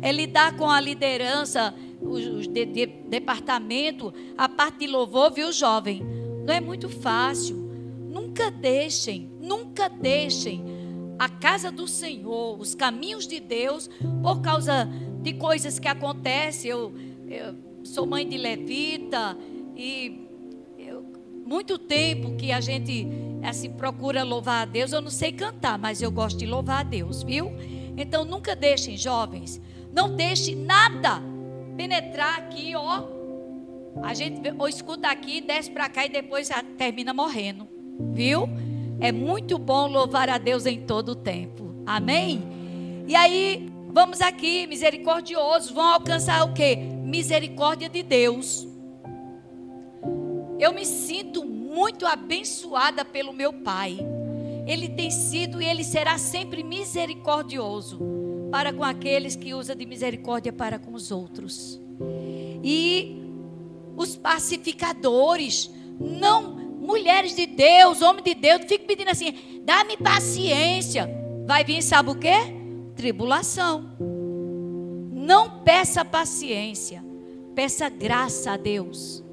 É 0.01 0.11
lidar 0.11 0.57
com 0.57 0.69
a 0.69 0.81
liderança, 0.81 1.75
o 2.01 2.19
de, 2.19 2.67
de, 2.67 2.87
departamento, 2.87 4.13
a 4.37 4.49
parte 4.49 4.81
de 4.81 4.87
louvor, 4.89 5.33
viu, 5.33 5.53
jovem? 5.53 6.03
Não 6.45 6.53
é 6.53 6.61
muito 6.61 6.89
fácil. 6.89 7.57
Nunca 8.11 8.51
deixem, 8.51 9.31
nunca 9.41 9.89
deixem 9.89 10.65
a 11.19 11.29
casa 11.29 11.71
do 11.71 11.87
Senhor, 11.87 12.59
os 12.59 12.75
caminhos 12.75 13.29
de 13.29 13.39
Deus, 13.39 13.89
por 14.23 14.41
causa 14.41 14.89
de 15.23 15.35
coisas 15.35 15.79
que 15.79 15.87
acontecem. 15.87 16.71
Eu, 16.71 16.93
eu 17.29 17.55
sou 17.85 18.05
mãe 18.05 18.29
de 18.29 18.37
levita 18.37 19.37
e 19.77 20.22
muito 21.53 21.77
tempo 21.77 22.35
que 22.35 22.51
a 22.51 22.63
gente 22.63 23.07
assim 23.43 23.71
procura 23.71 24.23
louvar 24.23 24.63
a 24.63 24.65
Deus. 24.65 24.91
Eu 24.91 25.03
não 25.03 25.11
sei 25.11 25.33
cantar, 25.33 25.79
mas 25.79 26.01
eu 26.01 26.11
gosto 26.11 26.39
de 26.39 26.47
louvar 26.47 26.81
a 26.81 26.83
Deus, 26.83 27.23
viu? 27.23 27.53
Então 27.95 28.25
nunca 28.25 28.57
deixem, 28.57 28.97
jovens, 28.97 29.61
não 29.93 30.17
deixem 30.17 30.57
nada 30.57 31.21
penetrar 31.77 32.39
aqui, 32.39 32.75
ó. 32.75 33.03
A 34.03 34.15
gente 34.15 34.41
ou 34.59 34.67
escuta 34.67 35.09
aqui, 35.09 35.43
desce 35.43 35.71
para 35.71 35.91
cá 35.91 36.07
e 36.07 36.09
depois 36.09 36.49
termina 36.79 37.13
morrendo, 37.13 37.69
viu? 38.15 38.49
É 38.99 39.13
muito 39.13 39.59
bom 39.59 39.87
louvar 39.89 40.31
a 40.31 40.39
Deus 40.39 40.65
em 40.65 40.81
todo 40.87 41.11
o 41.11 41.15
tempo. 41.15 41.75
Amém? 41.85 43.05
E 43.07 43.15
aí, 43.15 43.71
vamos 43.91 44.23
aqui, 44.23 44.67
misericordiosos, 44.67 45.71
vão 45.71 45.85
alcançar 45.85 46.45
o 46.45 46.55
quê? 46.55 46.77
Misericórdia 46.77 47.91
de 47.91 48.03
Deus. 48.03 48.72
Eu 50.63 50.73
me 50.73 50.87
sinto 50.87 51.45
muito 51.45 52.07
abençoada 52.07 53.05
pelo 53.05 53.33
meu 53.33 53.53
Pai. 53.53 53.99
Ele 54.65 54.89
tem 54.89 55.11
sido 55.11 55.61
e 55.61 55.67
ele 55.67 55.83
será 55.83 56.17
sempre 56.19 56.63
misericordioso 56.63 57.99
para 58.49 58.73
com 58.73 58.85
aqueles 58.85 59.35
que 59.35 59.55
usa 59.55 59.75
de 59.75 59.85
misericórdia 59.85 60.53
para 60.53 60.79
com 60.79 60.93
os 60.93 61.11
outros. 61.11 61.81
E 62.63 63.21
os 63.97 64.15
pacificadores, 64.15 65.69
não 65.99 66.55
mulheres 66.55 67.35
de 67.35 67.45
Deus, 67.45 68.01
homem 68.01 68.23
de 68.23 68.33
Deus, 68.37 68.63
fico 68.69 68.87
pedindo 68.87 69.11
assim: 69.11 69.63
dá-me 69.65 69.97
paciência. 69.97 71.11
Vai 71.45 71.65
vir, 71.65 71.83
sabe 71.83 72.11
o 72.11 72.15
que? 72.15 72.37
Tribulação. 72.95 73.97
Não 75.11 75.65
peça 75.65 76.05
paciência, 76.05 77.05
peça 77.53 77.89
graça 77.89 78.53
a 78.53 78.57
Deus. 78.57 79.25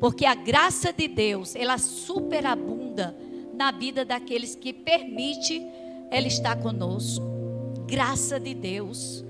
Porque 0.00 0.24
a 0.24 0.34
graça 0.34 0.92
de 0.92 1.08
Deus, 1.08 1.54
ela 1.56 1.78
superabunda 1.78 3.16
na 3.54 3.70
vida 3.70 4.04
daqueles 4.04 4.54
que 4.54 4.72
permite 4.72 5.60
ela 6.10 6.26
estar 6.26 6.56
conosco. 6.56 7.24
Graça 7.86 8.38
de 8.38 8.54
Deus. 8.54 9.24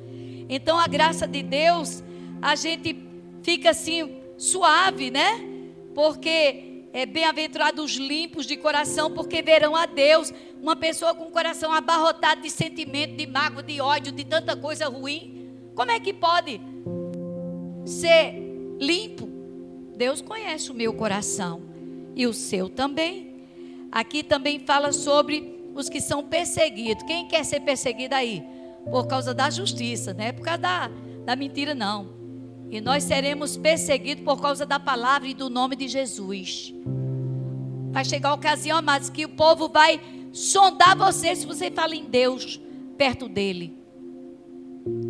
Então 0.49 0.79
a 0.79 0.87
graça 0.87 1.27
de 1.27 1.43
Deus, 1.43 2.03
a 2.43 2.55
gente 2.55 2.97
fica 3.43 3.71
assim 3.71 4.17
suave, 4.37 5.11
né? 5.11 5.41
Porque 5.95 6.85
é 6.93 7.07
bem-aventurados 7.07 7.97
limpos 7.97 8.47
de 8.47 8.57
coração, 8.57 9.11
porque 9.11 9.43
verão 9.43 9.77
a 9.77 9.87
Deus. 9.87 10.33
Uma 10.61 10.77
pessoa 10.77 11.15
com 11.15 11.25
o 11.25 11.31
coração 11.31 11.73
abarrotado 11.73 12.43
de 12.43 12.51
sentimento, 12.51 13.17
de 13.17 13.27
mágoa, 13.27 13.63
de 13.63 13.81
ódio, 13.81 14.13
de 14.13 14.25
tanta 14.25 14.57
coisa 14.57 14.89
ruim, 14.89 15.39
como 15.75 15.93
é 15.93 16.01
que 16.01 16.13
pode 16.13 16.61
ser 17.85 18.35
limpo? 18.81 19.28
Deus 19.99 20.23
conhece 20.23 20.71
o 20.71 20.75
meu 20.75 20.95
coração 20.95 21.61
e 22.15 22.25
o 22.25 22.33
seu 22.33 22.69
também. 22.69 23.43
Aqui 23.91 24.23
também 24.23 24.61
fala 24.61 24.93
sobre 24.93 25.73
os 25.75 25.89
que 25.89 26.01
são 26.01 26.23
perseguidos. 26.23 27.03
Quem 27.03 27.27
quer 27.27 27.45
ser 27.45 27.61
perseguido 27.61 28.15
aí? 28.15 28.45
Por 28.89 29.09
causa 29.09 29.35
da 29.35 29.51
justiça, 29.51 30.15
não 30.15 30.25
é 30.25 30.31
por 30.31 30.43
causa 30.43 30.59
da, 30.59 30.91
da 31.27 31.35
mentira, 31.35 31.75
não. 31.75 32.17
E 32.71 32.81
nós 32.81 33.03
seremos 33.03 33.57
perseguidos 33.57 34.23
por 34.25 34.41
causa 34.41 34.65
da 34.65 34.79
palavra 34.79 35.27
e 35.27 35.35
do 35.35 35.51
nome 35.51 35.75
de 35.75 35.89
Jesus. 35.89 36.73
Vai 37.91 38.05
chegar 38.05 38.29
a 38.29 38.35
ocasião, 38.35 38.79
amados, 38.79 39.11
que 39.11 39.25
o 39.25 39.31
povo 39.31 39.69
vai 39.69 40.01
sondar 40.33 40.97
você 40.97 41.35
se 41.35 41.45
você 41.45 41.73
fala 41.73 41.97
em 41.97 42.05
Deus 42.05 42.61
perto 42.97 43.29
dele. 43.29 43.77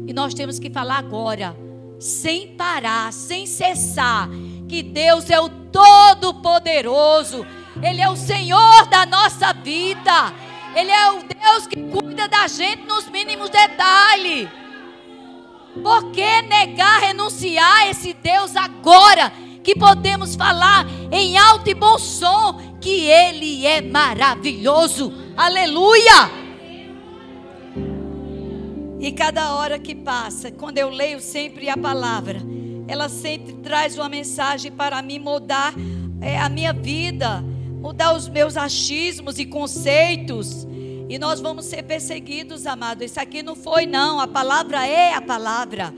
E 0.07 0.15
nós 0.15 0.33
temos 0.33 0.59
que 0.59 0.71
falar 0.71 0.97
agora, 0.97 1.55
sem 1.99 2.57
parar, 2.57 3.13
sem 3.13 3.45
cessar 3.45 4.31
que 4.69 4.83
Deus 4.83 5.31
é 5.31 5.41
o 5.41 5.49
Todo-Poderoso, 5.49 7.47
Ele 7.83 8.01
é 8.01 8.09
o 8.09 8.17
Senhor 8.17 8.87
da 8.89 9.07
nossa 9.07 9.53
vida, 9.53 10.33
Ele 10.75 10.91
é 10.91 11.11
o 11.13 11.23
Deus 11.23 11.67
que 11.67 11.83
cuida 11.85 12.29
da 12.29 12.47
gente 12.47 12.85
nos 12.87 13.09
mínimos 13.09 13.49
detalhes. 13.51 14.49
Por 15.83 16.11
que 16.11 16.43
negar, 16.43 17.01
renunciar 17.01 17.83
a 17.83 17.89
esse 17.89 18.13
Deus 18.13 18.55
agora 18.57 19.33
que 19.63 19.75
podemos 19.75 20.35
falar 20.35 20.87
em 21.11 21.39
alto 21.39 21.69
e 21.71 21.75
bom 21.75 21.99
som 21.99 22.79
que 22.81 23.07
Ele 23.07 23.67
é 23.67 23.81
maravilhoso. 23.81 25.13
Aleluia! 25.37 26.31
E 29.01 29.13
cada 29.13 29.55
hora 29.55 29.79
que 29.79 29.95
passa, 29.95 30.51
quando 30.51 30.79
eu 30.79 30.89
leio 30.91 31.21
sempre 31.21 31.69
a 31.69 31.77
palavra, 31.77 32.41
ela 32.89 33.09
sempre 33.09 33.53
traz 33.53 33.97
uma 33.97 34.09
mensagem 34.09 34.73
para 34.73 35.01
mim 35.03 35.19
mudar 35.19 35.75
é, 36.21 36.39
a 36.39 36.49
minha 36.49 36.73
vida, 36.73 37.45
mudar 37.81 38.17
os 38.17 38.29
meus 38.29 38.57
achismos 38.57 39.39
e 39.39 39.45
conceitos. 39.45 40.67
E 41.09 41.19
nós 41.19 41.41
vamos 41.41 41.67
ser 41.67 41.83
perseguidos, 41.85 42.67
amado. 42.67 43.05
Isso 43.05 43.21
aqui 43.21 43.43
não 43.43 43.55
foi, 43.55 43.87
não. 43.87 44.19
A 44.19 44.27
palavra 44.27 44.87
é 44.87 45.15
a 45.15 45.21
palavra. 45.21 45.95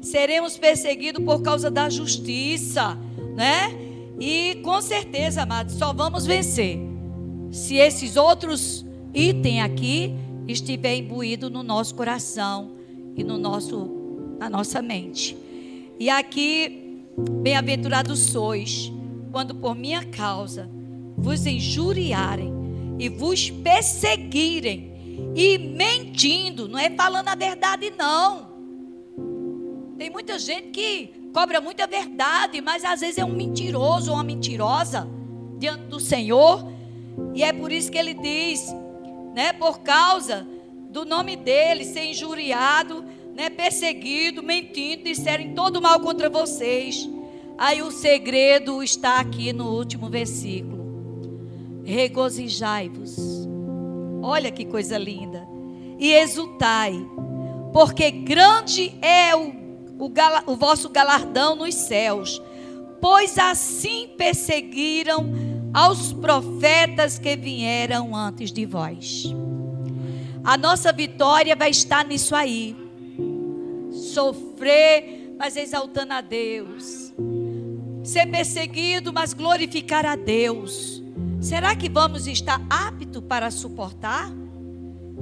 Seremos 0.00 0.56
perseguidos 0.56 1.22
por 1.24 1.42
causa 1.42 1.70
da 1.70 1.90
justiça, 1.90 2.96
né? 3.36 3.76
E 4.18 4.60
com 4.62 4.80
certeza, 4.80 5.42
amado, 5.42 5.70
só 5.72 5.92
vamos 5.92 6.26
vencer 6.26 6.78
se 7.50 7.76
esses 7.76 8.16
outros 8.16 8.84
itens 9.12 9.62
aqui 9.62 10.14
estiver 10.46 10.96
imbuído 10.96 11.50
no 11.50 11.62
nosso 11.62 11.94
coração 11.94 12.72
e 13.16 13.24
no 13.24 13.38
nosso 13.38 13.98
na 14.38 14.48
nossa 14.48 14.80
mente. 14.80 15.36
E 16.00 16.08
aqui, 16.08 17.04
bem-aventurados 17.42 18.20
sois, 18.20 18.90
quando 19.30 19.54
por 19.54 19.74
minha 19.74 20.02
causa 20.02 20.66
vos 21.14 21.44
injuriarem 21.44 22.96
e 22.98 23.10
vos 23.10 23.50
perseguirem 23.50 25.34
e 25.36 25.58
mentindo, 25.58 26.66
não 26.66 26.78
é 26.78 26.88
falando 26.88 27.28
a 27.28 27.34
verdade 27.34 27.92
não. 27.98 28.48
Tem 29.98 30.08
muita 30.08 30.38
gente 30.38 30.68
que 30.68 31.28
cobra 31.34 31.60
muita 31.60 31.86
verdade, 31.86 32.62
mas 32.62 32.82
às 32.82 33.00
vezes 33.00 33.18
é 33.18 33.24
um 33.24 33.34
mentiroso 33.34 34.10
ou 34.10 34.16
uma 34.16 34.24
mentirosa 34.24 35.06
diante 35.58 35.82
do 35.82 36.00
Senhor. 36.00 36.66
E 37.34 37.44
é 37.44 37.52
por 37.52 37.70
isso 37.70 37.92
que 37.92 37.98
ele 37.98 38.14
diz: 38.14 38.74
né, 39.34 39.52
por 39.52 39.80
causa 39.80 40.46
do 40.88 41.04
nome 41.04 41.36
dele 41.36 41.84
ser 41.84 42.06
injuriado, 42.06 43.04
né, 43.40 43.48
perseguido, 43.48 44.42
mentindo, 44.42 45.04
disserem 45.04 45.54
todo 45.54 45.80
mal 45.80 45.98
contra 46.00 46.28
vocês. 46.28 47.08
Aí 47.56 47.80
o 47.80 47.90
segredo 47.90 48.82
está 48.82 49.18
aqui 49.18 49.50
no 49.50 49.66
último 49.66 50.10
versículo. 50.10 51.40
Regozijai-vos. 51.82 53.16
Olha 54.22 54.50
que 54.50 54.66
coisa 54.66 54.98
linda. 54.98 55.48
E 55.98 56.12
exultai, 56.12 56.92
porque 57.72 58.10
grande 58.10 58.94
é 59.00 59.34
o, 59.34 59.54
o, 59.98 60.12
o 60.46 60.56
vosso 60.56 60.90
galardão 60.90 61.56
nos 61.56 61.74
céus, 61.74 62.42
pois 63.00 63.38
assim 63.38 64.08
perseguiram 64.18 65.30
aos 65.72 66.12
profetas 66.12 67.18
que 67.18 67.36
vieram 67.36 68.14
antes 68.14 68.52
de 68.52 68.66
vós. 68.66 69.24
A 70.44 70.58
nossa 70.58 70.92
vitória 70.92 71.56
vai 71.56 71.70
estar 71.70 72.04
nisso 72.04 72.36
aí. 72.36 72.89
Sofrer, 74.10 75.34
mas 75.38 75.56
exaltando 75.56 76.12
a 76.12 76.20
Deus. 76.20 77.12
Ser 78.02 78.26
perseguido, 78.26 79.12
mas 79.12 79.32
glorificar 79.32 80.04
a 80.04 80.16
Deus. 80.16 81.02
Será 81.40 81.74
que 81.74 81.88
vamos 81.88 82.26
estar 82.26 82.60
aptos 82.68 83.22
para 83.22 83.50
suportar? 83.50 84.30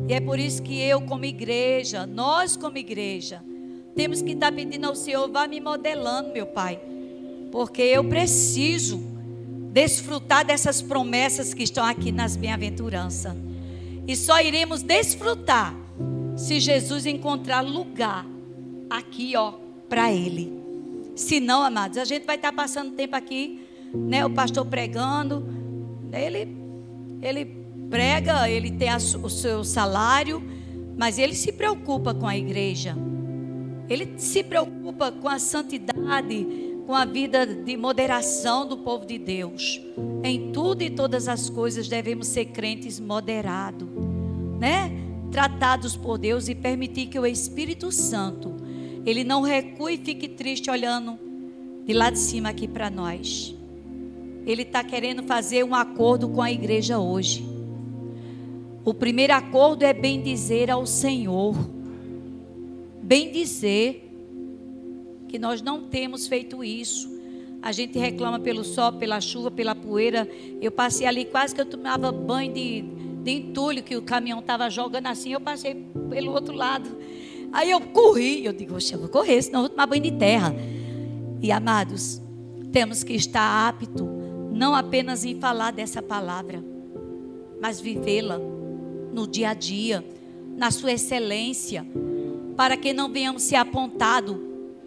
E 0.09 0.15
é 0.15 0.21
por 0.21 0.39
isso 0.39 0.63
que 0.63 0.81
eu, 0.81 1.01
como 1.03 1.25
igreja, 1.25 2.07
nós, 2.07 2.57
como 2.57 2.79
igreja, 2.79 3.43
temos 3.95 4.23
que 4.23 4.33
estar 4.33 4.53
pedindo 4.53 4.87
ao 4.87 4.95
Senhor, 4.95 5.29
vá 5.31 5.47
me 5.47 5.61
modelando, 5.61 6.33
meu 6.33 6.47
Pai, 6.47 6.81
porque 7.51 7.83
eu 7.83 8.05
preciso 8.05 9.01
desfrutar 9.73 10.45
dessas 10.45 10.81
promessas 10.81 11.53
que 11.53 11.63
estão 11.63 11.85
aqui 11.85 12.11
nas 12.11 12.37
bem-aventuranças. 12.37 13.35
E 14.07 14.17
só 14.17 14.41
iremos 14.41 14.83
desfrutar 14.83 15.75
se 16.37 16.59
Jesus 16.59 17.07
encontrar 17.07 17.61
lugar 17.61 18.25
aqui, 18.91 19.37
ó, 19.37 19.53
para 19.89 20.13
Ele. 20.13 20.59
Se 21.15 21.41
não, 21.41 21.63
amados, 21.63 21.99
a 21.99 22.05
gente 22.05 22.25
vai 22.25 22.37
estar 22.37 22.53
passando 22.53 22.93
tempo 22.93 23.17
aqui, 23.17 23.67
né? 23.93 24.25
O 24.25 24.31
pastor 24.31 24.65
pregando, 24.65 25.45
ele, 26.13 26.57
ele 27.21 27.45
prega, 27.91 28.49
ele 28.49 28.71
tem 28.71 28.89
a, 28.89 28.97
o 28.97 29.29
seu 29.29 29.65
salário, 29.65 30.43
mas 30.97 31.19
ele 31.19 31.35
se 31.35 31.53
preocupa 31.53 32.15
com 32.15 32.27
a 32.27 32.37
igreja. 32.37 32.97
Ele 33.89 34.15
se 34.19 34.43
preocupa 34.45 35.11
com 35.11 35.29
a 35.29 35.39
santidade, 35.39 36.47
com 36.87 36.95
a 36.95 37.05
vida 37.05 37.47
de 37.47 37.77
moderação 37.77 38.67
do 38.67 38.79
povo 38.79 39.07
de 39.07 39.19
Deus. 39.19 39.81
Em 40.23 40.53
tudo 40.53 40.83
e 40.83 40.91
todas 40.91 41.27
as 41.27 41.49
coisas 41.49 41.89
devemos 41.89 42.27
ser 42.27 42.47
crentes 42.47 43.01
moderados, 43.01 43.89
né? 44.61 44.93
Tratados 45.33 45.97
por 45.97 46.19
Deus 46.19 46.49
e 46.49 46.55
permitir 46.55 47.07
que 47.07 47.19
o 47.19 47.27
Espírito 47.27 47.91
Santo 47.91 48.58
ele 49.09 49.25
não 49.25 49.41
recue 49.41 49.95
e 49.95 49.97
fique 49.97 50.29
triste 50.29 50.71
olhando 50.71 51.19
de 51.87 51.95
lá 51.95 52.11
de 52.11 52.19
cima 52.19 52.51
aqui 52.51 52.69
para 52.69 52.91
nós. 52.91 53.57
Ele 54.45 54.61
está 54.61 54.85
querendo 54.85 55.23
fazer 55.23 55.65
um 55.65 55.75
acordo 55.75 56.29
com 56.29 56.43
a 56.43 56.53
igreja 56.53 56.99
hoje. 56.99 57.43
O 58.85 58.93
primeiro 58.93 59.33
acordo 59.33 59.83
é 59.83 59.95
bem 59.95 60.21
dizer 60.21 60.71
ao 60.71 60.85
Senhor. 60.85 61.57
Bem 63.03 63.33
dizer 63.33 64.07
que 65.27 65.39
nós 65.39 65.63
não 65.63 65.89
temos 65.89 66.27
feito 66.27 66.63
isso. 66.63 67.11
A 67.63 67.73
gente 67.73 67.99
reclama 67.99 68.39
pelo 68.39 68.63
sol, 68.63 68.93
pela 68.93 69.23
chuva, 69.23 69.51
pela 69.51 69.75
poeira. 69.75 70.29
Eu 70.61 70.71
passei 70.71 71.07
ali 71.07 71.25
quase 71.25 71.55
que 71.55 71.63
eu 71.63 71.67
tomava 71.67 72.13
banho 72.13 72.53
de, 72.53 72.85
de 73.25 73.31
entulho 73.31 73.83
que 73.83 73.97
o 73.97 74.03
caminhão 74.03 74.41
estava 74.41 74.69
jogando 74.69 75.07
assim. 75.07 75.33
Eu 75.33 75.41
passei 75.41 75.87
pelo 76.11 76.33
outro 76.33 76.55
lado. 76.55 76.95
Aí 77.53 77.71
eu 77.71 77.81
corri. 77.81 78.45
Eu 78.45 78.53
digo, 78.53 78.77
eu 78.77 78.99
vou 78.99 79.09
correr, 79.09 79.43
senão 79.43 79.61
eu 79.61 79.63
vou 79.63 79.71
tomar 79.71 79.87
banho 79.87 80.03
de 80.03 80.13
terra. 80.13 80.55
E 81.41 81.53
amados, 81.53 82.21
temos 82.73 83.03
que 83.03 83.15
estar 83.15 83.69
apto, 83.69 84.05
não 84.53 84.75
apenas 84.75 85.25
em 85.25 85.39
falar 85.39 85.71
dessa 85.71 86.03
palavra, 86.03 86.63
mas 87.61 87.81
vivê-la 87.81 88.39
no 89.13 89.27
dia 89.27 89.51
a 89.51 89.55
dia, 89.55 90.05
na 90.57 90.71
sua 90.71 90.93
excelência, 90.93 91.87
para 92.57 92.77
que 92.77 92.93
não 92.93 93.11
venhamos 93.11 93.43
ser 93.43 93.57
apontados 93.57 94.37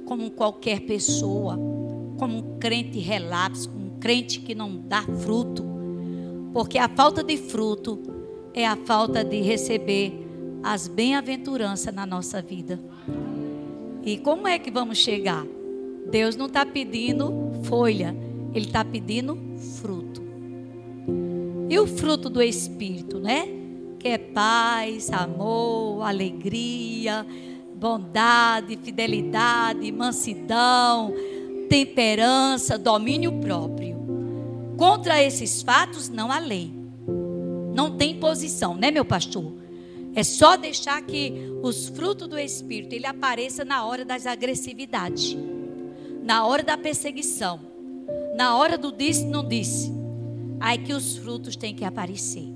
como 0.05 0.29
qualquer 0.31 0.81
pessoa, 0.81 1.57
como 2.17 2.37
um 2.37 2.57
crente 2.59 2.99
relapso, 2.99 3.69
um 3.69 3.97
crente 3.99 4.41
que 4.41 4.53
não 4.53 4.77
dá 4.77 5.03
fruto. 5.03 5.63
Porque 6.53 6.77
a 6.77 6.89
falta 6.89 7.23
de 7.23 7.37
fruto 7.37 7.99
é 8.53 8.67
a 8.67 8.75
falta 8.75 9.23
de 9.23 9.39
receber 9.41 10.20
as 10.63 10.87
bem-aventuranças 10.87 11.93
na 11.93 12.05
nossa 12.05 12.41
vida. 12.41 12.79
E 14.03 14.17
como 14.17 14.47
é 14.47 14.57
que 14.57 14.71
vamos 14.71 14.97
chegar? 14.97 15.45
Deus 16.09 16.35
não 16.35 16.47
está 16.47 16.65
pedindo 16.65 17.51
folha, 17.63 18.15
Ele 18.53 18.65
está 18.65 18.83
pedindo 18.83 19.37
fruto. 19.79 20.21
E 21.69 21.79
o 21.79 21.87
fruto 21.87 22.29
do 22.29 22.41
Espírito, 22.41 23.19
né? 23.19 23.47
Que 23.97 24.09
é 24.09 24.17
paz, 24.17 25.11
amor, 25.11 26.03
alegria, 26.03 27.25
bondade, 27.75 28.77
fidelidade, 28.83 29.91
mansidão, 29.91 31.13
temperança, 31.69 32.77
domínio 32.77 33.31
próprio. 33.39 33.95
Contra 34.75 35.21
esses 35.23 35.61
fatos 35.61 36.09
não 36.09 36.31
há 36.31 36.39
lei. 36.39 36.73
Não 37.73 37.95
tem 37.95 38.19
posição, 38.19 38.75
né, 38.75 38.91
meu 38.91 39.05
pastor? 39.05 39.60
É 40.13 40.23
só 40.23 40.57
deixar 40.57 41.01
que 41.01 41.33
os 41.61 41.87
frutos 41.87 42.27
do 42.27 42.37
Espírito 42.37 42.93
ele 42.93 43.05
apareça 43.05 43.63
na 43.63 43.85
hora 43.85 44.03
das 44.03 44.25
agressividades, 44.25 45.37
na 46.23 46.45
hora 46.45 46.63
da 46.63 46.77
perseguição, 46.77 47.59
na 48.35 48.55
hora 48.55 48.77
do 48.77 48.91
disse 48.91 49.25
não 49.25 49.47
disse. 49.47 49.91
Aí 50.59 50.77
que 50.77 50.93
os 50.93 51.17
frutos 51.17 51.55
têm 51.55 51.73
que 51.73 51.85
aparecer. 51.85 52.47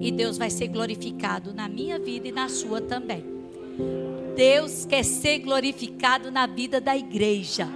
E 0.00 0.10
Deus 0.10 0.36
vai 0.36 0.50
ser 0.50 0.68
glorificado 0.68 1.54
na 1.54 1.68
minha 1.68 1.98
vida 1.98 2.28
e 2.28 2.32
na 2.32 2.48
sua 2.48 2.80
também. 2.80 3.24
Deus 4.36 4.84
quer 4.84 5.04
ser 5.04 5.38
glorificado 5.38 6.30
na 6.30 6.46
vida 6.46 6.80
da 6.80 6.96
igreja. 6.96 7.68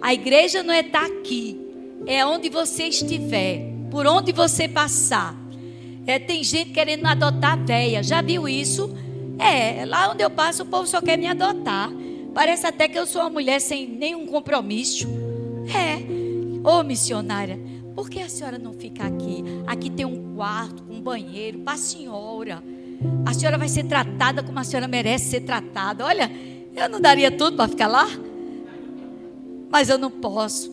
A 0.00 0.12
igreja 0.12 0.62
não 0.62 0.74
é 0.74 0.80
estar 0.80 1.00
tá 1.00 1.06
aqui, 1.06 1.58
é 2.06 2.24
onde 2.26 2.48
você 2.48 2.84
estiver, 2.84 3.72
por 3.90 4.06
onde 4.06 4.32
você 4.32 4.68
passar. 4.68 5.43
É, 6.06 6.18
tem 6.18 6.44
gente 6.44 6.70
querendo 6.70 7.06
adotar 7.06 7.58
véia. 7.64 8.02
Já 8.02 8.20
viu 8.20 8.48
isso? 8.48 8.94
É, 9.38 9.84
lá 9.84 10.10
onde 10.10 10.22
eu 10.22 10.30
passo, 10.30 10.62
o 10.62 10.66
povo 10.66 10.86
só 10.86 11.00
quer 11.00 11.16
me 11.16 11.26
adotar. 11.26 11.90
Parece 12.32 12.66
até 12.66 12.88
que 12.88 12.98
eu 12.98 13.06
sou 13.06 13.22
uma 13.22 13.30
mulher 13.30 13.60
sem 13.60 13.86
nenhum 13.86 14.26
compromisso. 14.26 15.08
É. 15.74 16.24
Ô 16.68 16.82
missionária, 16.82 17.58
por 17.94 18.10
que 18.10 18.20
a 18.20 18.28
senhora 18.28 18.58
não 18.58 18.72
fica 18.72 19.04
aqui? 19.04 19.44
Aqui 19.66 19.90
tem 19.90 20.04
um 20.04 20.34
quarto, 20.34 20.82
um 20.90 21.00
banheiro 21.00 21.58
para 21.60 21.74
a 21.74 21.78
senhora. 21.78 22.62
A 23.26 23.32
senhora 23.32 23.58
vai 23.58 23.68
ser 23.68 23.84
tratada 23.84 24.42
como 24.42 24.58
a 24.58 24.64
senhora 24.64 24.88
merece 24.88 25.30
ser 25.30 25.40
tratada. 25.40 26.04
Olha, 26.04 26.30
eu 26.74 26.88
não 26.88 27.00
daria 27.00 27.30
tudo 27.30 27.56
para 27.56 27.68
ficar 27.68 27.86
lá. 27.86 28.06
Mas 29.70 29.88
eu 29.88 29.98
não 29.98 30.10
posso. 30.10 30.72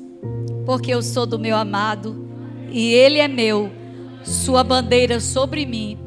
porque 0.66 0.92
eu 0.92 1.02
sou 1.02 1.26
do 1.26 1.40
meu 1.40 1.56
amado 1.56 2.28
e 2.72 2.94
ele 2.94 3.20
é 3.20 3.28
meu. 3.28 3.72
Sua 4.24 4.64
bandeira 4.64 5.20
sobre 5.20 5.66
mim 5.66 5.98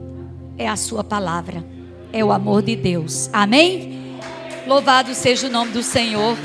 é 0.56 0.68
a 0.68 0.76
sua 0.76 1.02
palavra, 1.02 1.64
é 2.12 2.24
o 2.24 2.30
amor 2.30 2.62
de 2.62 2.76
Deus. 2.76 3.28
Amém? 3.32 4.18
Louvado 4.66 5.14
seja 5.14 5.48
o 5.48 5.50
nome 5.50 5.72
do 5.72 5.82
Senhor. 5.82 6.36